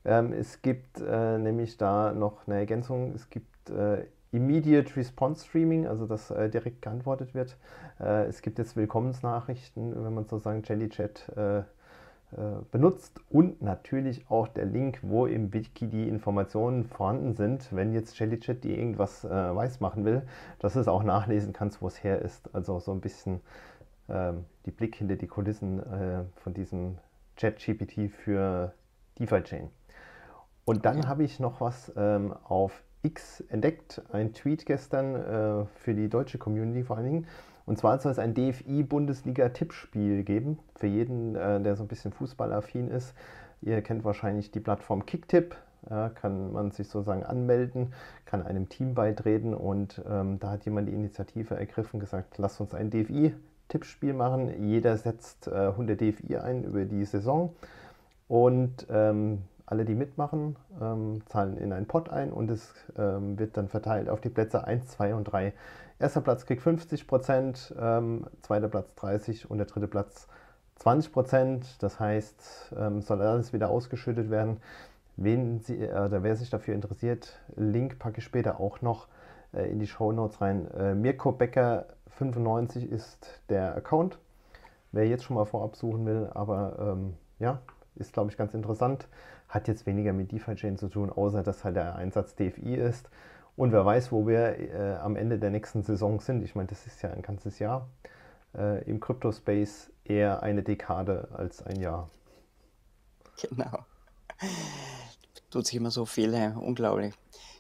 Ähm, 0.05 0.33
es 0.33 0.63
gibt 0.63 1.01
äh, 1.01 1.39
nämlich 1.39 1.79
da 1.79 2.13
noch 2.13 2.47
eine 2.47 2.57
Ergänzung. 2.57 3.13
Es 3.15 3.29
gibt 3.29 3.71
äh, 3.71 4.05
Immediate 4.31 4.97
Response 4.97 5.45
Streaming, 5.47 5.87
also 5.87 6.07
dass 6.07 6.31
äh, 6.31 6.49
direkt 6.49 6.83
geantwortet 6.83 7.35
wird. 7.35 7.57
Äh, 7.99 8.27
es 8.27 8.43
gibt 8.43 8.59
jetzt 8.59 8.77
Willkommensnachrichten, 8.77 10.05
wenn 10.05 10.15
man 10.15 10.27
sozusagen 10.27 10.63
Jelly 10.65 10.89
Chat 10.89 11.29
äh, 11.37 11.63
benutzt 12.73 13.21
und 13.31 13.63
natürlich 13.63 14.29
auch 14.29 14.49
der 14.49 14.65
Link, 14.67 14.99
wo 15.03 15.27
im 15.27 15.53
Wiki 15.53 15.87
die 15.87 16.09
Informationen 16.09 16.85
vorhanden 16.85 17.35
sind, 17.35 17.75
wenn 17.75 17.93
jetzt 17.93 18.19
JellyChat 18.19 18.65
die 18.65 18.77
irgendwas 18.77 19.25
äh, 19.25 19.29
weiß 19.29 19.81
machen 19.81 20.05
will, 20.05 20.23
dass 20.59 20.73
du 20.75 20.81
es 20.81 20.89
auch 20.89 21.05
nachlesen 21.05 21.53
kannst, 21.53 21.81
wo 21.81 21.87
es 21.87 22.03
her 22.03 22.21
ist. 22.21 22.55
Also 22.55 22.81
so 22.81 22.93
ein 22.93 23.01
bisschen 23.01 23.41
ähm, 24.09 24.45
die 24.67 24.71
Blick 24.71 24.97
hinter 24.97 25.17
die 25.17 25.27
Kulissen 25.27 25.81
äh, 25.81 26.25
von 26.37 26.55
diesem 26.55 26.99
Chat-GPT 27.37 28.11
für 28.11 28.73
DeFi-Chain. 29.19 29.71
Und 30.65 30.85
dann 30.85 30.99
okay. 30.99 31.09
habe 31.09 31.25
ich 31.25 31.41
noch 31.41 31.61
was 31.61 31.93
ähm, 31.97 32.35
auf 32.45 32.83
X 33.03 33.41
entdeckt, 33.49 34.03
ein 34.13 34.33
Tweet 34.33 34.67
gestern 34.67 35.15
äh, 35.15 35.65
für 35.77 35.95
die 35.95 36.09
deutsche 36.09 36.39
Community 36.39 36.83
vor 36.83 36.97
allen 36.97 37.07
Dingen. 37.07 37.27
Und 37.67 37.79
zwar 37.79 37.99
soll 37.99 38.13
es 38.13 38.19
ein 38.19 38.35
DFI-Bundesliga-Tippspiel 38.35 40.23
geben, 40.23 40.59
für 40.77 40.87
jeden, 40.87 41.35
äh, 41.35 41.61
der 41.61 41.77
so 41.77 41.85
ein 41.85 41.89
bisschen 41.89 42.13
fußballaffin 42.13 42.89
ist. 42.89 43.15
Ihr 43.61 43.83
kennt 43.83 44.05
wahrscheinlich 44.05 44.51
die 44.53 44.61
Plattform 44.61 45.05
Kicktip. 45.05 45.57
Ja, 45.91 46.09
kann 46.09 46.53
man 46.53 46.73
sich 46.73 46.89
sozusagen 46.89 47.23
anmelden, 47.23 47.93
kann 48.25 48.43
einem 48.43 48.69
Team 48.69 48.95
beitreten 48.95 49.55
und 49.55 50.03
ähm, 50.11 50.41
da 50.41 50.51
hat 50.51 50.65
jemand 50.65 50.89
die 50.89 50.93
Initiative 50.93 51.55
ergriffen, 51.55 52.01
gesagt, 52.01 52.39
lasst 52.39 52.61
uns 52.61 52.75
ein 52.75 52.91
DFI-Tippspiel 52.91 54.13
machen. 54.13 54.69
Jeder 54.69 54.97
setzt 54.97 55.47
äh, 55.47 55.69
100 55.69 56.01
DFI 56.01 56.39
ein 56.39 56.65
über 56.65 56.87
die 56.87 57.05
Saison 57.05 57.55
und 58.27 58.87
ähm, 58.91 59.43
alle, 59.65 59.85
die 59.85 59.95
mitmachen, 59.95 60.57
ähm, 60.81 61.23
zahlen 61.27 61.57
in 61.57 61.73
einen 61.73 61.87
Pot 61.87 62.09
ein 62.09 62.33
und 62.33 62.51
es 62.51 62.73
ähm, 62.97 63.39
wird 63.39 63.57
dann 63.57 63.69
verteilt 63.69 64.09
auf 64.09 64.21
die 64.21 64.29
Plätze 64.29 64.65
1, 64.65 64.89
2 64.89 65.15
und 65.15 65.25
3. 65.25 65.53
Erster 65.99 66.21
Platz 66.21 66.45
kriegt 66.45 66.63
50 66.63 67.07
Prozent, 67.07 67.75
ähm, 67.81 68.27
zweiter 68.43 68.69
Platz 68.69 68.93
30% 68.99 69.47
und 69.47 69.59
der 69.59 69.67
dritte 69.67 69.89
Platz 69.89 70.29
20 70.77 71.13
Prozent. 71.13 71.83
Das 71.83 71.99
heißt, 71.99 72.75
ähm, 72.79 73.01
soll 73.01 73.23
alles 73.23 73.53
wieder 73.55 73.71
ausgeschüttet 73.71 74.31
werden. 74.31 74.59
Wen 75.17 75.61
Sie, 75.61 75.81
äh, 75.81 76.23
wer 76.23 76.37
sich 76.37 76.51
dafür 76.51 76.75
interessiert, 76.75 77.41
Link 77.57 77.99
packe 77.99 78.19
ich 78.19 78.25
später 78.25 78.61
auch 78.61 78.83
noch 78.83 79.09
äh, 79.55 79.71
in 79.71 79.79
die 79.79 79.87
Show 79.87 80.13
Notes 80.13 80.43
rein. 80.43 80.71
Äh, 80.73 80.95
Mirko 80.95 81.33
Becker 81.33 81.87
95 82.11 82.91
ist 82.91 83.41
der 83.49 83.75
Account. 83.75 84.19
Wer 84.93 85.09
jetzt 85.09 85.25
schon 85.25 85.37
mal 85.37 85.47
vorab 85.47 85.77
suchen 85.77 86.05
will, 86.05 86.31
aber 86.35 86.77
ähm, 86.79 87.15
ja, 87.39 87.61
ist 87.95 88.13
glaube 88.13 88.31
ich 88.31 88.37
ganz 88.37 88.53
interessant. 88.53 89.09
Hat 89.49 89.69
jetzt 89.69 89.87
weniger 89.87 90.13
mit 90.13 90.33
DeFi-Chain 90.33 90.77
zu 90.77 90.89
tun, 90.89 91.11
außer 91.11 91.43
dass 91.43 91.65
halt 91.65 91.77
der 91.77 91.97
Einsatz 91.97 92.35
DFI 92.35 92.75
ist. 92.75 93.09
Und 93.57 93.73
wer 93.73 93.85
weiß, 93.85 94.13
wo 94.13 94.27
wir 94.27 94.59
äh, 94.59 94.97
am 94.97 95.17
Ende 95.17 95.39
der 95.39 95.51
nächsten 95.51 95.83
Saison 95.83 96.21
sind. 96.21 96.43
Ich 96.43 96.55
meine, 96.55 96.69
das 96.69 96.87
ist 96.87 97.03
ja 97.03 97.11
ein 97.11 97.23
ganzes 97.23 97.59
Jahr. 97.59 97.89
Äh, 98.55 98.85
Im 98.85 99.01
Crypto-Space 99.01 99.91
eher 100.05 100.43
eine 100.43 100.63
Dekade 100.63 101.29
als 101.33 101.63
ein 101.63 101.81
Jahr. 101.81 102.11
Genau. 103.41 103.85
Tut 105.51 105.67
sich 105.67 105.77
immer 105.77 105.91
so 105.91 106.05
viel, 106.05 106.37
hey. 106.37 106.53
unglaublich. 106.55 107.15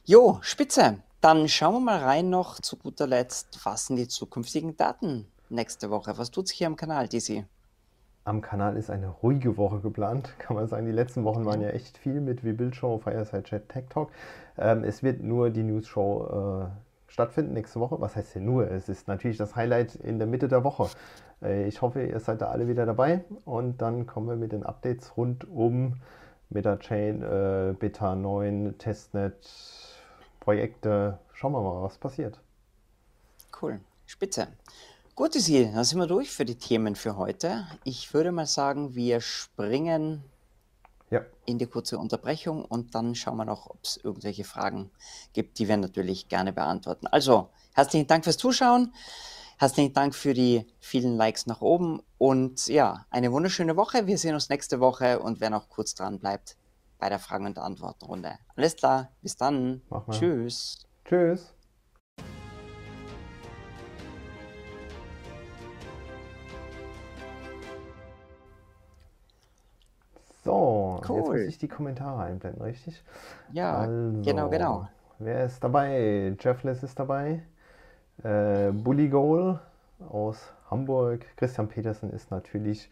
Jo, 0.04 0.38
spitze. 0.42 1.02
Dann 1.20 1.48
schauen 1.48 1.74
wir 1.74 1.80
mal 1.80 1.98
rein 1.98 2.28
noch 2.28 2.60
zu 2.60 2.76
guter 2.76 3.06
Letzt, 3.06 3.58
was 3.64 3.86
sind 3.86 3.96
die 3.96 4.06
zukünftigen 4.06 4.76
Daten 4.76 5.26
nächste 5.48 5.90
Woche? 5.90 6.16
Was 6.18 6.30
tut 6.30 6.48
sich 6.48 6.58
hier 6.58 6.66
am 6.66 6.76
Kanal, 6.76 7.08
Dizzy? 7.08 7.46
Am 8.26 8.40
Kanal 8.40 8.76
ist 8.76 8.90
eine 8.90 9.06
ruhige 9.06 9.56
Woche 9.56 9.78
geplant, 9.78 10.34
kann 10.38 10.56
man 10.56 10.66
sagen. 10.66 10.84
Die 10.84 10.92
letzten 10.92 11.22
Wochen 11.22 11.44
waren 11.44 11.60
ja 11.60 11.68
echt 11.68 11.96
viel 11.96 12.20
mit 12.20 12.44
wie 12.44 12.52
Bildshow, 12.52 12.98
Fireside 12.98 13.44
Chat, 13.44 13.68
Tech 13.68 13.84
Talk. 13.88 14.10
Ähm, 14.58 14.82
es 14.82 15.04
wird 15.04 15.22
nur 15.22 15.50
die 15.50 15.62
News 15.62 15.86
Show 15.86 16.66
äh, 16.66 17.12
stattfinden 17.12 17.52
nächste 17.52 17.78
Woche. 17.78 18.00
Was 18.00 18.16
heißt 18.16 18.34
denn 18.34 18.44
nur? 18.44 18.68
Es 18.68 18.88
ist 18.88 19.06
natürlich 19.06 19.36
das 19.36 19.54
Highlight 19.54 19.94
in 19.94 20.18
der 20.18 20.26
Mitte 20.26 20.48
der 20.48 20.64
Woche. 20.64 20.88
Äh, 21.40 21.68
ich 21.68 21.80
hoffe, 21.82 22.02
ihr 22.02 22.18
seid 22.18 22.40
da 22.40 22.48
alle 22.48 22.66
wieder 22.66 22.84
dabei 22.84 23.24
und 23.44 23.80
dann 23.80 24.06
kommen 24.06 24.28
wir 24.28 24.36
mit 24.36 24.50
den 24.50 24.64
Updates 24.64 25.16
rund 25.16 25.48
um 25.48 25.94
MetaChain, 26.50 27.22
äh, 27.22 27.74
Beta 27.78 28.16
9, 28.16 28.74
Testnet, 28.78 29.48
Projekte. 30.40 31.20
Schauen 31.32 31.52
wir 31.52 31.62
mal, 31.62 31.80
was 31.84 31.96
passiert. 31.96 32.40
Cool. 33.62 33.78
Spitze. 34.04 34.48
Gut, 35.16 35.34
Isi, 35.34 35.70
dann 35.72 35.82
sind 35.82 35.98
wir 35.98 36.06
durch 36.06 36.30
für 36.30 36.44
die 36.44 36.56
Themen 36.58 36.94
für 36.94 37.16
heute. 37.16 37.66
Ich 37.84 38.12
würde 38.12 38.32
mal 38.32 38.44
sagen, 38.44 38.94
wir 38.94 39.22
springen 39.22 40.22
Ja, 41.08 41.24
in 41.46 41.56
die 41.56 41.64
kurze 41.64 41.96
Unterbrechung 41.96 42.62
und 42.66 42.94
dann 42.94 43.14
schauen 43.14 43.38
wir 43.38 43.46
noch, 43.46 43.70
ob 43.70 43.78
es 43.82 43.96
irgendwelche 43.96 44.44
Fragen 44.44 44.90
gibt, 45.32 45.58
die 45.58 45.68
wir 45.68 45.78
natürlich 45.78 46.28
gerne 46.28 46.52
beantworten. 46.52 47.06
Also, 47.06 47.48
herzlichen 47.72 48.06
Dank 48.06 48.24
fürs 48.24 48.36
Zuschauen. 48.36 48.92
Herzlichen 49.56 49.94
Dank 49.94 50.14
für 50.14 50.34
die 50.34 50.66
vielen 50.80 51.16
Likes 51.16 51.46
nach 51.46 51.62
oben 51.62 52.02
und 52.18 52.66
ja, 52.66 53.06
eine 53.08 53.32
wunderschöne 53.32 53.74
Woche. 53.74 54.06
Wir 54.06 54.18
sehen 54.18 54.34
uns 54.34 54.50
nächste 54.50 54.80
Woche 54.80 55.20
und 55.20 55.40
wer 55.40 55.48
noch 55.48 55.70
kurz 55.70 55.94
dran 55.94 56.18
bleibt 56.18 56.58
bei 56.98 57.08
der 57.08 57.20
Fragen- 57.20 57.46
und 57.46 57.58
Antwortenrunde. 57.58 58.32
Alles 58.54 58.76
klar, 58.76 59.12
bis 59.22 59.34
dann. 59.34 59.80
Tschüss. 60.10 60.86
Tschüss. 61.06 61.55
So, 70.46 71.04
jetzt 71.14 71.28
muss 71.28 71.28
Cool. 71.28 71.40
ich 71.48 71.58
die 71.58 71.68
Kommentare 71.68 72.22
einblenden, 72.22 72.62
richtig? 72.62 73.02
Ja, 73.52 73.86
genau, 73.86 74.48
genau. 74.48 74.74
Also, 74.74 74.88
wer 75.18 75.44
ist 75.46 75.62
dabei? 75.64 76.36
Jeffless 76.40 76.82
ist 76.82 76.98
dabei. 76.98 77.42
Äh, 78.22 78.72
Bully 78.72 79.08
Goal 79.08 79.60
aus 80.10 80.52
Hamburg. 80.70 81.26
Christian 81.36 81.68
Petersen 81.68 82.10
ist 82.12 82.30
natürlich 82.30 82.90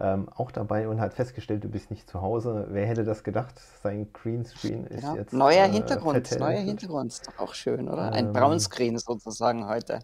ähm, 0.00 0.28
auch 0.34 0.50
dabei 0.52 0.88
und 0.88 1.00
hat 1.00 1.14
festgestellt, 1.14 1.64
du 1.64 1.68
bist 1.68 1.90
nicht 1.90 2.08
zu 2.08 2.22
Hause. 2.22 2.66
Wer 2.70 2.86
hätte 2.86 3.04
das 3.04 3.24
gedacht? 3.24 3.58
Sein 3.82 4.12
Greenscreen 4.12 4.86
ist 4.86 5.12
Genau. 5.12 5.16
jetzt 5.16 5.32
Neuer 5.32 5.66
äh, 5.66 5.68
Hintergrund, 5.68 6.30
neuer 6.38 6.60
vertellt. 6.60 6.64
Hintergrund, 6.64 7.12
ist 7.12 7.26
doch 7.28 7.38
auch 7.38 7.54
schön, 7.54 7.88
oder? 7.88 8.12
Ein 8.12 8.28
Ähm, 8.28 8.32
Brownscreen 8.32 8.98
sozusagen 8.98 9.66
heute. 9.68 10.00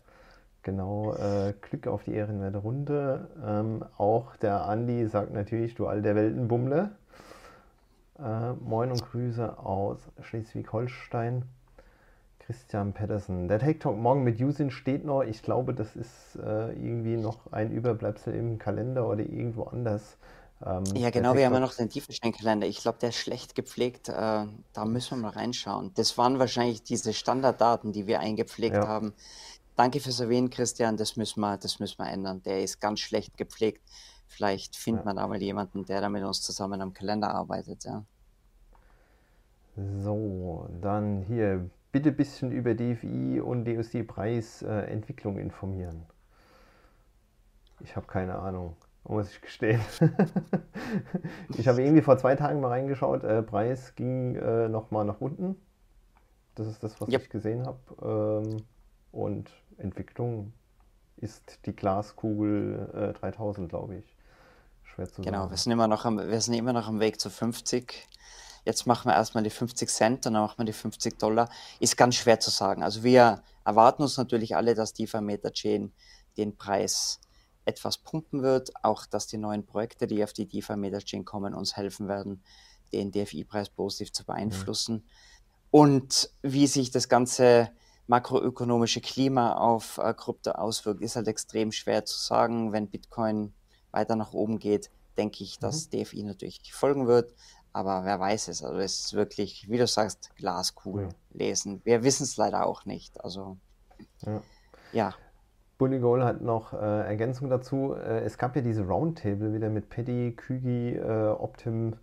Genau, 0.68 1.14
äh, 1.14 1.54
Glück 1.62 1.87
auf 1.87 2.04
die 2.04 2.12
ehrenwerte 2.12 2.59
Runde. 2.59 3.31
Ähm, 3.42 3.83
auch 3.96 4.37
der 4.37 4.66
Andi 4.66 5.07
sagt 5.07 5.33
natürlich, 5.33 5.74
du 5.74 5.87
alter 5.87 6.14
Weltenbummler. 6.14 6.90
Äh, 8.18 8.52
moin 8.52 8.90
und 8.90 9.02
Grüße 9.02 9.59
aus 9.61 9.96
Schleswig-Holstein. 10.20 11.44
Christian 12.40 12.92
Pedersen. 12.92 13.48
Der 13.48 13.61
Tech 13.61 13.78
Talk 13.78 13.96
morgen 13.96 14.24
mit 14.24 14.38
Yusin 14.38 14.70
steht 14.70 15.07
noch. 15.07 15.22
Ich 15.22 15.42
glaube, 15.42 15.72
das 15.72 15.96
ist 15.96 16.37
äh, 16.37 16.72
irgendwie 16.72 17.16
noch 17.16 17.50
ein 17.50 17.72
Überbleibsel 17.72 18.35
im 18.35 18.59
Kalender 18.59 19.09
oder 19.09 19.20
irgendwo 19.20 19.62
anders. 19.62 20.18
Ähm, 20.62 20.85
Ja, 20.94 21.11
der 21.11 21.11
genau, 21.12 21.35
wir 21.35 21.46
haben 21.46 21.54
ja 21.54 21.61
noch 21.61 21.74
den 21.74 21.88
Tiefensteinkalender. 21.88 22.66
Ich 22.66 22.83
glaube, 22.83 22.98
der 23.00 23.09
ist 23.09 23.16
schlecht 23.16 23.54
gepflegt. 23.54 24.11
Äh, 24.11 24.12
da 24.12 24.85
müssen 24.85 25.16
wir 25.16 25.28
mal 25.28 25.31
reinschauen. 25.31 25.92
Das 25.94 26.18
waren 26.18 26.38
wahrscheinlich 26.38 26.83
diese 26.83 27.14
Standarddaten, 27.14 27.92
die 27.92 28.07
wir 28.07 28.20
eingepflegt 28.20 28.76
ja, 28.76 28.87
haben. 28.87 29.14
Danke 29.78 30.00
fürs 30.00 30.18
Erwähnen, 30.18 30.50
Christian. 30.50 30.96
Das 30.96 31.16
müssen 31.16 31.40
wir, 31.40 31.56
das 31.56 31.78
müssen 31.78 32.00
wir 32.00 32.10
ändern. 32.10 32.42
Der 32.42 32.64
ist 32.64 32.80
ganz 32.80 32.98
schlecht 32.98 33.36
gepflegt. 33.36 33.80
Vielleicht 34.26 34.74
findet 34.74 35.04
ja. 35.04 35.06
man 35.06 35.16
da 35.16 35.28
mal 35.28 35.40
jemanden, 35.40 35.84
der 35.84 36.00
da 36.00 36.08
mit 36.08 36.24
uns 36.24 36.42
zusammen 36.42 36.82
am 36.82 36.92
Kalender 36.92 37.32
arbeitet. 37.32 37.84
Ja. 37.84 38.04
So, 39.76 40.68
dann 40.80 41.22
hier. 41.22 41.70
Bitte 41.92 42.08
ein 42.08 42.16
bisschen 42.16 42.50
über 42.50 42.74
DFI 42.74 43.40
und 43.40 43.66
DSD-Preisentwicklung 43.66 45.38
informieren. 45.38 46.06
Ich 47.78 47.94
habe 47.94 48.08
keine 48.08 48.34
Ahnung, 48.34 48.74
muss 49.04 49.30
ich 49.30 49.40
gestehen. 49.40 49.80
Ich 51.56 51.68
habe 51.68 51.82
irgendwie 51.82 52.02
vor 52.02 52.18
zwei 52.18 52.34
Tagen 52.34 52.60
mal 52.60 52.68
reingeschaut. 52.68 53.22
Äh, 53.22 53.42
Preis 53.42 53.94
ging 53.94 54.34
äh, 54.34 54.68
nochmal 54.68 55.04
nach 55.04 55.20
unten. 55.20 55.54
Das 56.56 56.66
ist 56.66 56.82
das, 56.82 57.00
was 57.00 57.08
Yep, 57.08 57.22
ich 57.22 57.30
gesehen 57.30 57.64
habe. 57.64 58.44
Ähm, 58.44 58.64
und 59.12 59.50
Entwicklung 59.78 60.52
ist 61.16 61.58
die 61.66 61.74
Glaskugel 61.74 63.12
äh, 63.16 63.18
3000, 63.18 63.68
glaube 63.68 63.96
ich. 63.96 64.16
Schwer 64.84 65.08
zu 65.08 65.22
genau. 65.22 65.38
Wir 65.38 65.42
sagen. 65.44 65.56
sind 65.56 65.72
immer 65.72 65.88
noch 65.88 66.04
am, 66.04 66.18
wir 66.18 66.40
sind 66.40 66.54
immer 66.54 66.72
noch 66.72 66.86
am 66.88 67.00
Weg 67.00 67.20
zu 67.20 67.30
50. 67.30 68.06
Jetzt 68.64 68.86
machen 68.86 69.08
wir 69.08 69.14
erstmal 69.14 69.42
die 69.44 69.50
50 69.50 69.88
Cent 69.88 70.26
und 70.26 70.34
dann 70.34 70.42
machen 70.42 70.58
wir 70.58 70.64
die 70.64 70.72
50 70.72 71.18
Dollar. 71.18 71.48
Ist 71.80 71.96
ganz 71.96 72.16
schwer 72.16 72.38
zu 72.38 72.50
sagen. 72.50 72.82
Also 72.82 73.02
wir 73.02 73.42
erwarten 73.64 74.02
uns 74.02 74.16
natürlich 74.16 74.56
alle, 74.56 74.74
dass 74.74 74.92
die 74.92 75.06
Vermeter 75.06 75.52
Chain 75.52 75.92
den 76.36 76.56
Preis 76.56 77.20
etwas 77.64 77.98
pumpen 77.98 78.42
wird. 78.42 78.70
Auch, 78.84 79.06
dass 79.06 79.26
die 79.26 79.38
neuen 79.38 79.64
Projekte, 79.64 80.06
die 80.06 80.22
auf 80.22 80.32
die 80.32 80.46
DeFi 80.46 80.76
Meta 80.76 80.98
Chain 80.98 81.24
kommen, 81.24 81.54
uns 81.54 81.76
helfen 81.76 82.08
werden, 82.08 82.42
den 82.92 83.10
DFI-Preis 83.12 83.70
positiv 83.70 84.12
zu 84.12 84.22
Mhm. 84.22 84.26
beeinflussen. 84.26 85.04
Und 85.70 86.30
wie 86.42 86.66
sich 86.66 86.90
das 86.90 87.08
ganze 87.08 87.70
makroökonomische 88.08 89.00
Klima 89.00 89.52
auf 89.54 89.98
äh, 89.98 90.12
Krypto 90.14 90.50
auswirkt, 90.52 91.00
ist 91.02 91.16
halt 91.16 91.28
extrem 91.28 91.70
schwer 91.72 92.04
zu 92.04 92.18
sagen. 92.18 92.72
Wenn 92.72 92.88
Bitcoin 92.88 93.52
weiter 93.92 94.16
nach 94.16 94.32
oben 94.32 94.58
geht, 94.58 94.90
denke 95.16 95.44
ich, 95.44 95.58
Mhm. 95.58 95.60
dass 95.62 95.88
DFI 95.90 96.24
natürlich 96.24 96.72
folgen 96.72 97.06
wird. 97.06 97.32
Aber 97.72 98.04
wer 98.04 98.18
weiß 98.18 98.48
es? 98.48 98.64
Also 98.64 98.78
es 98.80 98.98
ist 99.04 99.12
wirklich, 99.14 99.68
wie 99.70 99.76
du 99.78 99.86
sagst, 99.86 100.34
Glaskugel 100.36 101.04
Ja. 101.04 101.08
lesen. 101.32 101.80
Wir 101.84 102.02
wissen 102.02 102.24
es 102.24 102.36
leider 102.36 102.66
auch 102.66 102.84
nicht. 102.86 103.22
Also 103.22 103.58
Ja. 104.26 104.42
ja, 104.92 105.14
Bully 105.76 106.00
Goal 106.00 106.24
hat 106.24 106.40
noch 106.40 106.72
äh, 106.72 106.76
Ergänzung 107.06 107.50
dazu. 107.50 107.94
Äh, 107.94 108.24
es 108.24 108.36
gab 108.36 108.56
ja 108.56 108.62
diese 108.62 108.82
Roundtable 108.82 109.52
wieder 109.54 109.68
mit 109.70 109.90
Paddy, 109.90 110.34
Kügi, 110.34 110.96
äh, 110.96 111.28
Optim 111.28 111.94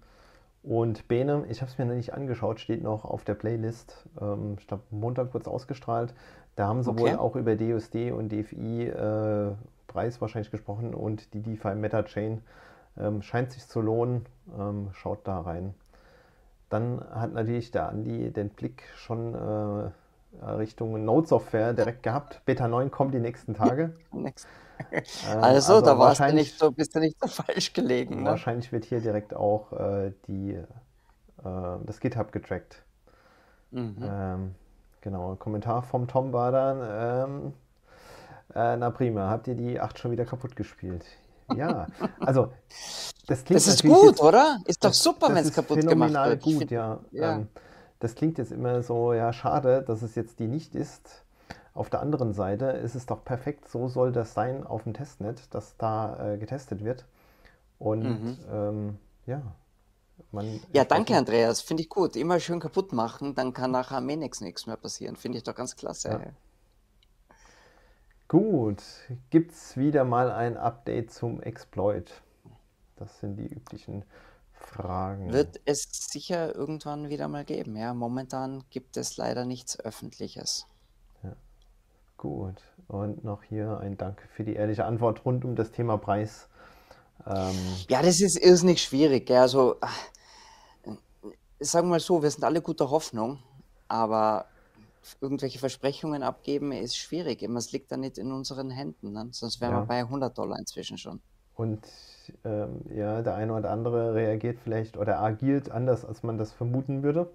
und 0.65 1.07
Bene. 1.07 1.45
Ich 1.49 1.61
habe 1.61 1.71
es 1.71 1.77
mir 1.77 1.85
noch 1.85 1.95
nicht 1.95 2.13
angeschaut, 2.13 2.59
steht 2.59 2.81
noch 2.81 3.05
auf 3.05 3.23
der 3.23 3.35
Playlist. 3.35 4.05
Ähm, 4.19 4.57
ich 4.59 4.67
glaube, 4.67 4.83
Montag 4.89 5.33
es 5.33 5.47
ausgestrahlt. 5.47 6.13
Da 6.55 6.67
haben 6.67 6.83
sie 6.83 6.97
wohl 6.97 7.09
okay. 7.09 7.15
auch 7.15 7.35
über 7.35 7.55
DUSD 7.55 8.11
und 8.11 8.31
DFI 8.31 8.87
äh, 8.87 9.51
Preis 9.87 10.21
wahrscheinlich 10.21 10.51
gesprochen 10.51 10.93
und 10.93 11.33
die 11.33 11.41
DeFi 11.41 11.75
Meta 11.75 12.03
Chain. 12.03 12.41
Ähm, 12.97 13.21
scheint 13.21 13.51
sich 13.51 13.67
zu 13.67 13.81
lohnen. 13.81 14.25
Ähm, 14.57 14.89
schaut 14.93 15.27
da 15.27 15.41
rein. 15.41 15.73
Dann 16.69 17.03
hat 17.11 17.33
natürlich 17.33 17.71
der 17.71 17.89
Andi 17.89 18.31
den 18.31 18.49
Blick 18.49 18.83
schon 18.95 19.35
äh, 19.35 20.45
Richtung 20.45 21.03
Node-Software 21.05 21.73
direkt 21.73 22.03
gehabt. 22.03 22.41
Beta 22.45 22.67
9 22.67 22.89
kommt 22.89 23.13
die 23.13 23.19
nächsten 23.19 23.53
Tage. 23.53 23.93
Nix. 24.11 24.47
Äh, 25.21 25.27
Also, 25.39 25.81
also 25.81 25.81
da 25.81 25.97
warst 25.97 26.27
du 26.27 26.33
nicht 26.33 26.57
so, 26.57 26.71
bist 26.71 26.95
du 26.95 26.99
nicht 26.99 27.17
so 27.19 27.27
falsch 27.43 27.73
gelegen, 27.73 28.23
ne? 28.23 28.29
wahrscheinlich 28.29 28.71
wird 28.71 28.85
hier 28.85 29.01
direkt 29.01 29.33
auch 29.33 29.71
äh, 29.73 30.13
die, 30.27 30.51
äh, 30.53 30.63
das 31.85 31.99
GitHub 31.99 32.31
getrackt. 32.31 32.83
Mhm. 33.71 33.97
Ähm, 34.01 34.55
genau, 35.01 35.35
Kommentar 35.35 35.83
vom 35.83 36.07
Tom 36.07 36.33
war 36.33 36.51
dann, 36.51 36.79
ähm, 36.81 37.53
äh, 38.53 38.77
na 38.77 38.89
prima, 38.91 39.29
habt 39.29 39.47
ihr 39.47 39.55
die 39.55 39.79
8 39.79 39.99
schon 39.99 40.11
wieder 40.11 40.25
kaputt 40.25 40.55
gespielt? 40.55 41.05
Ja, 41.49 41.87
also 42.19 42.53
das 43.27 43.43
klingt 43.43 43.59
Das 43.59 43.67
ist 43.67 43.83
gut, 43.83 44.09
jetzt, 44.11 44.21
oder? 44.21 44.59
Ist 44.65 44.83
doch 44.83 44.93
super, 44.93 45.29
wenn 45.29 45.37
es 45.37 45.53
kaputt 45.53 45.87
gemacht 45.87 46.23
wird. 46.23 46.43
Gut, 46.43 46.71
ja. 46.71 46.99
ja, 47.11 47.35
Ähm, 47.35 47.49
das 47.99 48.15
klingt 48.15 48.37
jetzt 48.37 48.51
immer 48.51 48.83
so, 48.83 49.13
ja, 49.13 49.33
schade, 49.33 49.83
dass 49.83 50.01
es 50.01 50.15
jetzt 50.15 50.39
die 50.39 50.47
nicht 50.47 50.75
ist. 50.75 51.24
Auf 51.75 51.89
der 51.89 51.99
anderen 51.99 52.33
Seite 52.33 52.67
ist 52.67 52.95
es 52.95 53.05
doch 53.05 53.25
perfekt, 53.25 53.67
so 53.67 53.89
soll 53.89 54.13
das 54.13 54.33
sein 54.33 54.65
auf 54.65 54.83
dem 54.83 54.93
Testnet, 54.93 55.53
dass 55.53 55.75
da 55.75 56.33
äh, 56.33 56.37
getestet 56.37 56.85
wird. 56.85 57.05
Und 57.79 58.03
mhm. 58.03 58.37
ähm, 58.49 58.99
ja, 59.25 59.41
man 60.31 60.61
Ja, 60.71 60.85
danke, 60.85 61.17
Andreas. 61.17 61.59
Finde 61.59 61.83
ich 61.83 61.89
gut. 61.89 62.15
Immer 62.15 62.39
schön 62.39 62.61
kaputt 62.61 62.93
machen, 62.93 63.35
dann 63.35 63.51
kann 63.51 63.71
nachher 63.71 63.97
am 63.97 64.05
nichts 64.05 64.39
nichts 64.39 64.67
mehr 64.67 64.77
passieren. 64.77 65.17
Finde 65.17 65.37
ich 65.37 65.43
doch 65.43 65.53
ganz 65.53 65.75
klasse. 65.75 66.09
ja. 66.09 66.31
Gut, 68.29 68.81
gibt 69.29 69.51
es 69.51 69.75
wieder 69.75 70.05
mal 70.05 70.31
ein 70.31 70.55
Update 70.57 71.11
zum 71.11 71.41
Exploit? 71.41 72.09
Das 72.95 73.19
sind 73.19 73.35
die 73.35 73.47
üblichen 73.47 74.05
Fragen. 74.53 75.33
Wird 75.33 75.59
es 75.65 75.83
sicher 76.09 76.55
irgendwann 76.55 77.09
wieder 77.09 77.27
mal 77.27 77.43
geben. 77.43 77.75
Ja, 77.75 77.93
momentan 77.93 78.63
gibt 78.69 78.95
es 78.95 79.17
leider 79.17 79.45
nichts 79.45 79.77
Öffentliches. 79.79 80.65
Gut. 82.25 82.61
Und 82.87 83.23
noch 83.23 83.43
hier 83.43 83.79
ein 83.79 83.97
Dank 83.97 84.21
für 84.33 84.43
die 84.43 84.55
ehrliche 84.55 84.85
Antwort 84.85 85.25
rund 85.25 85.45
um 85.45 85.55
das 85.55 85.71
Thema 85.71 85.97
Preis. 85.97 86.49
Ähm, 87.25 87.85
Ja, 87.89 88.01
das 88.01 88.19
ist 88.21 88.37
irrsinnig 88.37 88.81
schwierig. 88.81 89.27
Gell? 89.27 89.37
Also, 89.37 89.75
äh, 89.81 90.93
sagen 91.59 91.87
wir 91.87 91.91
mal 91.91 91.99
so, 91.99 92.21
wir 92.23 92.31
sind 92.31 92.43
alle 92.43 92.61
guter 92.61 92.89
Hoffnung, 92.89 93.39
aber 93.87 94.45
irgendwelche 95.21 95.59
Versprechungen 95.59 96.23
abgeben 96.23 96.71
ist 96.71 96.97
schwierig. 96.97 97.43
Immer, 97.43 97.59
Es 97.59 97.71
liegt 97.71 97.91
da 97.91 97.97
nicht 97.97 98.17
in 98.17 98.31
unseren 98.31 98.71
Händen, 98.71 99.11
ne? 99.13 99.27
Sonst 99.31 99.61
wären 99.61 99.75
wir 99.75 99.81
ja, 99.81 99.85
bei 99.85 99.99
100 99.99 100.37
Dollar 100.37 100.57
inzwischen 100.59 100.97
schon. 100.97 101.21
und 101.55 101.87
ähm, 102.43 102.81
ja, 102.93 103.21
der 103.21 103.35
eine 103.35 103.53
oder 103.53 103.71
andere 103.71 104.13
reagiert 104.15 104.59
vielleicht 104.63 104.97
oder 104.97 105.19
agiert 105.21 105.69
anders, 105.71 106.03
als 106.05 106.23
man 106.23 106.37
das 106.37 106.51
vermuten 106.51 107.03
würde. 107.03 107.31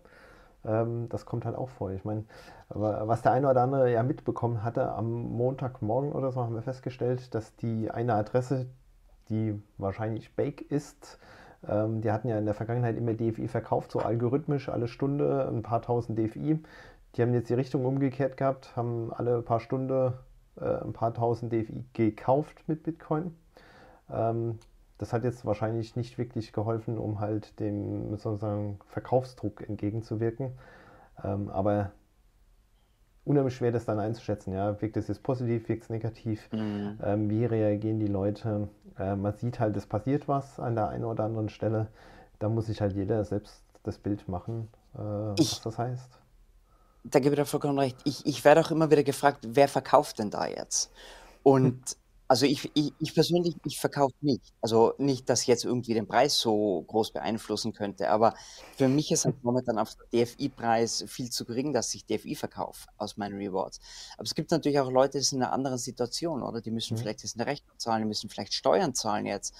Ähm, 0.64 1.09
das 1.09 1.27
kommt 1.27 1.44
halt 1.44 1.57
auch 1.57 1.68
vor. 1.68 1.90
Ich 1.92 2.05
meine, 2.05 2.25
was 2.68 3.23
der 3.23 3.33
eine 3.33 3.49
oder 3.49 3.62
andere 3.62 3.92
ja 3.92 4.03
mitbekommen 4.03 4.62
hatte, 4.62 4.92
am 4.92 5.11
Montagmorgen 5.11 6.12
oder 6.12 6.33
so 6.33 6.42
haben 6.42 6.55
wir 6.55 6.62
festgestellt, 6.62 7.35
dass 7.35 7.57
die 7.57 7.90
eine 7.90 8.14
Adresse, 8.14 8.66
die 9.29 9.61
wahrscheinlich 9.79 10.35
Bake 10.37 10.62
ist, 10.62 11.18
ähm, 11.68 12.01
die 12.01 12.11
hatten 12.11 12.29
ja 12.29 12.38
in 12.38 12.44
der 12.44 12.55
Vergangenheit 12.55 12.96
immer 12.96 13.14
DFI 13.14 13.49
verkauft, 13.49 13.92
so 13.92 14.01
algorithmisch 14.01 14.68
alle 14.68 14.88
Stunde 14.88 15.49
ein 15.49 15.62
paar 15.62 15.83
tausend 15.83 16.18
DFI. 16.18 16.62
Die 17.14 17.23
haben 17.23 17.35
jetzt 17.35 17.51
die 17.51 17.55
Richtung 17.55 17.85
umgekehrt 17.85 18.37
gehabt, 18.37 18.77
haben 18.77 19.12
alle 19.12 19.42
paar 19.42 19.61
Stunde 19.61 20.18
äh, 20.61 20.64
ein 20.64 20.92
paar 20.92 21.12
tausend 21.12 21.53
DFI 21.53 21.85
gekauft 21.92 22.64
mit 22.66 22.83
Bitcoin. 22.83 23.35
Ähm, 24.11 24.59
das 25.01 25.15
hat 25.15 25.25
jetzt 25.25 25.47
wahrscheinlich 25.47 25.97
nicht 25.97 26.19
wirklich 26.19 26.53
geholfen, 26.53 26.99
um 26.99 27.21
halt 27.21 27.59
dem 27.59 28.19
sozusagen 28.19 28.79
Verkaufsdruck 28.89 29.67
entgegenzuwirken. 29.67 30.53
Ähm, 31.25 31.49
aber 31.49 31.93
unheimlich 33.25 33.57
schwer, 33.57 33.73
das 33.73 33.87
dann 33.87 33.99
einzuschätzen. 33.99 34.53
Ja? 34.53 34.79
Wirkt 34.83 34.99
es 34.99 35.09
jetzt 35.09 35.23
positiv, 35.23 35.71
wirkt 35.71 35.85
es 35.85 35.89
negativ? 35.89 36.53
Mhm. 36.53 36.99
Ähm, 37.03 37.31
wie 37.31 37.47
reagieren 37.47 37.99
die 37.99 38.09
Leute? 38.09 38.69
Äh, 38.99 39.17
man 39.17 39.33
sieht 39.33 39.59
halt, 39.59 39.75
es 39.79 39.87
passiert 39.87 40.29
was 40.29 40.61
an 40.61 40.75
der 40.75 40.91
einen 40.91 41.05
oder 41.05 41.25
anderen 41.25 41.49
Stelle. 41.49 41.87
Da 42.39 42.51
muss 42.51 42.67
sich 42.67 42.83
halt 42.83 42.93
jeder 42.93 43.25
selbst 43.25 43.65
das 43.83 43.97
Bild 43.97 44.29
machen, 44.29 44.69
äh, 44.99 45.33
ich, 45.41 45.53
was 45.53 45.63
das 45.63 45.79
heißt. 45.79 46.11
Da 47.05 47.21
gebe 47.21 47.35
ich 47.35 47.41
dir 47.41 47.47
vollkommen 47.47 47.79
recht. 47.79 47.97
Ich, 48.05 48.27
ich 48.27 48.45
werde 48.45 48.61
auch 48.61 48.71
immer 48.71 48.91
wieder 48.91 49.03
gefragt, 49.03 49.47
wer 49.49 49.67
verkauft 49.67 50.19
denn 50.19 50.29
da 50.29 50.47
jetzt? 50.47 50.93
Und 51.43 51.97
Also 52.31 52.47
ich, 52.47 52.71
ich, 52.75 52.93
ich 53.01 53.12
persönlich, 53.12 53.57
ich 53.64 53.81
verkaufe 53.81 54.14
nicht. 54.21 54.55
Also 54.61 54.95
nicht, 54.99 55.29
dass 55.29 55.43
ich 55.43 55.49
jetzt 55.49 55.64
irgendwie 55.64 55.95
den 55.95 56.07
Preis 56.07 56.38
so 56.38 56.85
groß 56.87 57.11
beeinflussen 57.11 57.73
könnte, 57.73 58.09
aber 58.09 58.35
für 58.77 58.87
mich 58.87 59.11
ist 59.11 59.25
halt 59.25 59.35
momentan 59.43 59.81
auf 59.81 59.97
der 60.12 60.27
DFI-Preis 60.27 61.07
viel 61.09 61.31
zu 61.31 61.45
gering, 61.45 61.73
dass 61.73 61.93
ich 61.93 62.07
DFI 62.07 62.37
verkaufe 62.37 62.87
aus 62.99 63.16
meinen 63.16 63.37
Rewards. 63.37 63.81
Aber 64.14 64.23
es 64.23 64.37
gibt 64.37 64.53
natürlich 64.53 64.79
auch 64.79 64.93
Leute, 64.93 65.19
die 65.19 65.25
sind 65.25 65.38
in 65.38 65.43
einer 65.43 65.53
anderen 65.53 65.79
Situation, 65.79 66.45
oder? 66.45 66.61
Die 66.61 66.71
müssen 66.71 66.95
mhm. 66.95 66.99
vielleicht 66.99 67.25
jetzt 67.25 67.35
eine 67.35 67.47
Rechnung 67.47 67.77
zahlen, 67.79 68.03
die 68.03 68.09
müssen 68.09 68.31
vielleicht 68.31 68.55
Steuern 68.55 68.95
zahlen 68.95 69.27
jetzt. 69.27 69.53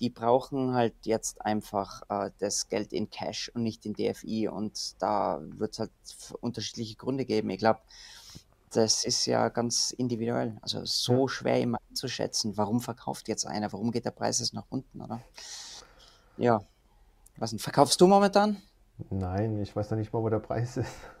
Die 0.00 0.10
brauchen 0.10 0.74
halt 0.74 0.94
jetzt 1.04 1.42
einfach 1.42 2.02
äh, 2.08 2.32
das 2.40 2.68
Geld 2.68 2.92
in 2.92 3.08
Cash 3.08 3.52
und 3.54 3.62
nicht 3.62 3.86
in 3.86 3.94
DFI 3.94 4.48
und 4.48 5.00
da 5.00 5.40
wird 5.40 5.74
es 5.74 5.78
halt 5.78 5.92
unterschiedliche 6.40 6.96
Gründe 6.96 7.24
geben. 7.24 7.50
Ich 7.50 7.58
glaube, 7.58 7.78
das 8.76 9.04
ist 9.04 9.26
ja 9.26 9.48
ganz 9.48 9.90
individuell. 9.90 10.56
Also 10.60 10.84
so 10.84 11.28
schwer 11.28 11.60
immer 11.60 11.78
einzuschätzen, 11.88 12.56
warum 12.56 12.80
verkauft 12.80 13.28
jetzt 13.28 13.46
einer, 13.46 13.72
warum 13.72 13.90
geht 13.90 14.04
der 14.04 14.10
Preis 14.10 14.38
jetzt 14.40 14.54
nach 14.54 14.66
unten, 14.68 15.00
oder? 15.00 15.20
Ja. 16.36 16.62
Was 17.36 17.50
denn, 17.50 17.58
verkaufst 17.58 18.00
du 18.00 18.06
momentan? 18.06 18.58
Nein, 19.10 19.60
ich 19.60 19.74
weiß 19.74 19.90
noch 19.90 19.98
nicht 19.98 20.12
mal, 20.12 20.22
wo 20.22 20.28
der 20.28 20.38
Preis 20.38 20.76
ist. 20.78 20.90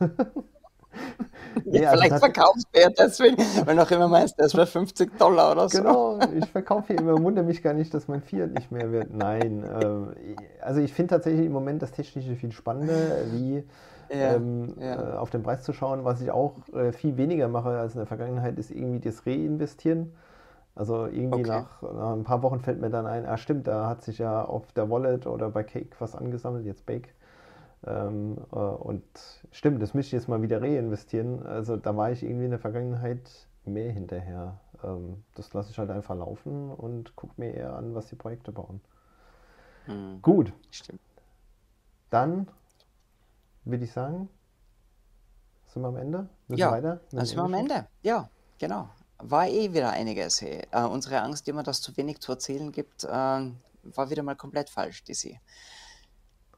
nee, 1.64 1.80
ja, 1.80 1.90
also 1.90 2.02
vielleicht 2.02 2.18
verkaufst 2.20 2.66
du 2.72 2.80
ja 2.80 2.88
deswegen, 2.88 3.36
wenn 3.66 3.76
du 3.76 3.82
auch 3.82 3.90
immer 3.90 4.08
meinst, 4.08 4.34
das 4.38 4.54
wäre 4.54 4.66
50 4.66 5.18
Dollar 5.18 5.52
oder 5.52 5.68
so. 5.68 5.78
Genau, 5.78 6.18
ich 6.34 6.46
verkaufe 6.46 6.88
hier 6.88 6.98
immer, 6.98 7.22
wundere 7.22 7.44
mich 7.44 7.62
gar 7.62 7.74
nicht, 7.74 7.92
dass 7.92 8.08
mein 8.08 8.22
Fiat 8.22 8.52
nicht 8.52 8.70
mehr 8.70 8.92
wird. 8.92 9.12
Nein, 9.12 9.62
äh, 9.62 10.62
also 10.62 10.80
ich 10.80 10.92
finde 10.92 11.14
tatsächlich 11.14 11.46
im 11.46 11.52
Moment 11.52 11.82
das 11.82 11.92
Technische 11.92 12.34
viel 12.36 12.52
spannender, 12.52 12.94
wie 13.32 13.64
ja, 14.10 14.34
ähm, 14.34 14.74
ja. 14.78 15.14
Äh, 15.14 15.16
auf 15.16 15.30
den 15.30 15.42
Preis 15.42 15.62
zu 15.62 15.72
schauen. 15.72 16.04
Was 16.04 16.20
ich 16.20 16.30
auch 16.30 16.68
äh, 16.72 16.92
viel 16.92 17.16
weniger 17.16 17.48
mache 17.48 17.70
als 17.70 17.94
in 17.94 17.98
der 17.98 18.06
Vergangenheit, 18.06 18.58
ist 18.58 18.70
irgendwie 18.70 19.00
das 19.00 19.26
Reinvestieren. 19.26 20.12
Also 20.74 21.06
irgendwie 21.06 21.40
okay. 21.40 21.48
nach, 21.48 21.82
nach, 21.82 22.12
ein 22.12 22.24
paar 22.24 22.42
Wochen 22.42 22.60
fällt 22.60 22.80
mir 22.80 22.90
dann 22.90 23.06
ein, 23.06 23.24
ah 23.24 23.38
stimmt, 23.38 23.66
da 23.66 23.88
hat 23.88 24.02
sich 24.02 24.18
ja 24.18 24.44
auf 24.44 24.72
der 24.72 24.90
Wallet 24.90 25.26
oder 25.26 25.48
bei 25.50 25.64
Cake 25.64 25.96
was 25.98 26.14
angesammelt, 26.14 26.66
jetzt 26.66 26.84
Bake. 26.84 27.08
Ähm, 27.86 28.36
äh, 28.52 28.56
und 28.56 29.04
stimmt, 29.52 29.80
das 29.80 29.94
müsste 29.94 30.16
ich 30.16 30.20
jetzt 30.20 30.28
mal 30.28 30.42
wieder 30.42 30.60
reinvestieren. 30.60 31.46
Also 31.46 31.76
da 31.76 31.96
war 31.96 32.10
ich 32.10 32.22
irgendwie 32.22 32.44
in 32.44 32.50
der 32.50 32.60
Vergangenheit 32.60 33.48
mehr 33.64 33.90
hinterher. 33.90 34.60
Ähm, 34.84 35.24
das 35.34 35.52
lasse 35.54 35.70
ich 35.70 35.78
halt 35.78 35.90
einfach 35.90 36.14
laufen 36.14 36.70
und 36.70 37.16
gucke 37.16 37.34
mir 37.38 37.54
eher 37.54 37.74
an, 37.74 37.94
was 37.94 38.08
die 38.08 38.16
Projekte 38.16 38.52
bauen. 38.52 38.80
Hm. 39.86 40.20
Gut. 40.20 40.52
Stimmt. 40.70 41.00
Dann 42.10 42.48
würde 43.66 43.84
ich 43.84 43.92
sagen. 43.92 44.28
Sind 45.66 45.82
wir 45.82 45.88
am 45.88 45.96
Ende? 45.96 46.28
Müssen 46.48 46.60
ja, 46.60 46.70
weiter? 46.70 47.00
dann 47.10 47.26
sind 47.26 47.36
wir 47.36 47.44
am 47.44 47.54
Ende. 47.54 47.86
Ja, 48.02 48.30
genau. 48.58 48.88
War 49.18 49.46
eh 49.46 49.72
wieder 49.72 49.90
einiges. 49.90 50.40
Hey. 50.40 50.62
Äh, 50.70 50.84
unsere 50.84 51.20
Angst, 51.20 51.48
immer, 51.48 51.62
dass 51.62 51.78
es 51.78 51.82
zu 51.82 51.96
wenig 51.96 52.20
zu 52.20 52.32
erzählen 52.32 52.72
gibt, 52.72 53.04
äh, 53.04 53.08
war 53.08 54.10
wieder 54.10 54.22
mal 54.22 54.36
komplett 54.36 54.70
falsch, 54.70 55.04
Dizzy. 55.04 55.40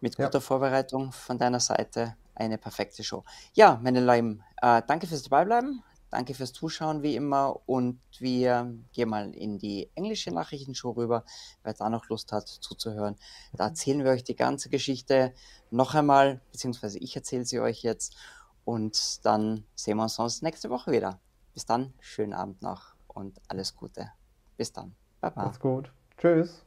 Mit 0.01 0.17
guter 0.17 0.35
ja. 0.35 0.41
Vorbereitung 0.41 1.11
von 1.13 1.39
deiner 1.39 1.61
Seite 1.61 2.17
eine 2.35 2.59
perfekte 2.59 3.03
Show. 3.03 3.25
Ja, 3.55 3.81
meine 3.83 4.01
Lieben, 4.01 4.45
äh, 4.63 4.83
danke 4.87 5.07
fürs 5.07 5.25
Dabeibleiben. 5.25 5.83
Danke 6.11 6.35
fürs 6.35 6.53
Zuschauen 6.53 7.03
wie 7.03 7.17
immer 7.17 7.61
und 7.67 8.01
wir 8.19 8.75
gehen 8.93 9.09
mal 9.09 9.35
in 9.35 9.59
die 9.59 9.91
englische 9.95 10.31
Nachrichtenshow 10.31 10.91
rüber, 10.91 11.25
wer 11.63 11.75
da 11.75 11.91
noch 11.91 12.09
Lust 12.09 12.33
hat 12.33 12.49
zuzuhören. 12.49 13.17
Da 13.53 13.65
mhm. 13.65 13.71
erzählen 13.71 14.05
wir 14.05 14.13
euch 14.13 14.25
die 14.25 14.37
ganze 14.37 14.71
Geschichte 14.71 15.35
noch 15.71 15.95
einmal, 15.95 16.41
beziehungsweise 16.53 16.99
ich 16.99 17.15
erzähle 17.15 17.45
sie 17.45 17.61
euch 17.61 17.83
jetzt 17.83 18.17
und 18.65 19.25
dann 19.25 19.65
sehen 19.75 19.97
wir 19.97 20.05
uns 20.05 20.15
sonst 20.15 20.43
nächste 20.43 20.71
Woche 20.71 20.93
wieder. 20.93 21.21
Bis 21.55 21.67
dann, 21.67 21.93
schönen 22.01 22.35
Abend 22.35 22.63
noch 22.63 22.95
und 23.07 23.39
alles 23.49 23.75
Gute. 23.77 24.11
Bis 24.57 24.73
dann. 24.73 24.95
Bye 25.21 25.31
bye. 25.31 25.45
Macht's 25.45 25.61
gut. 25.61 25.93
Tschüss. 26.17 26.65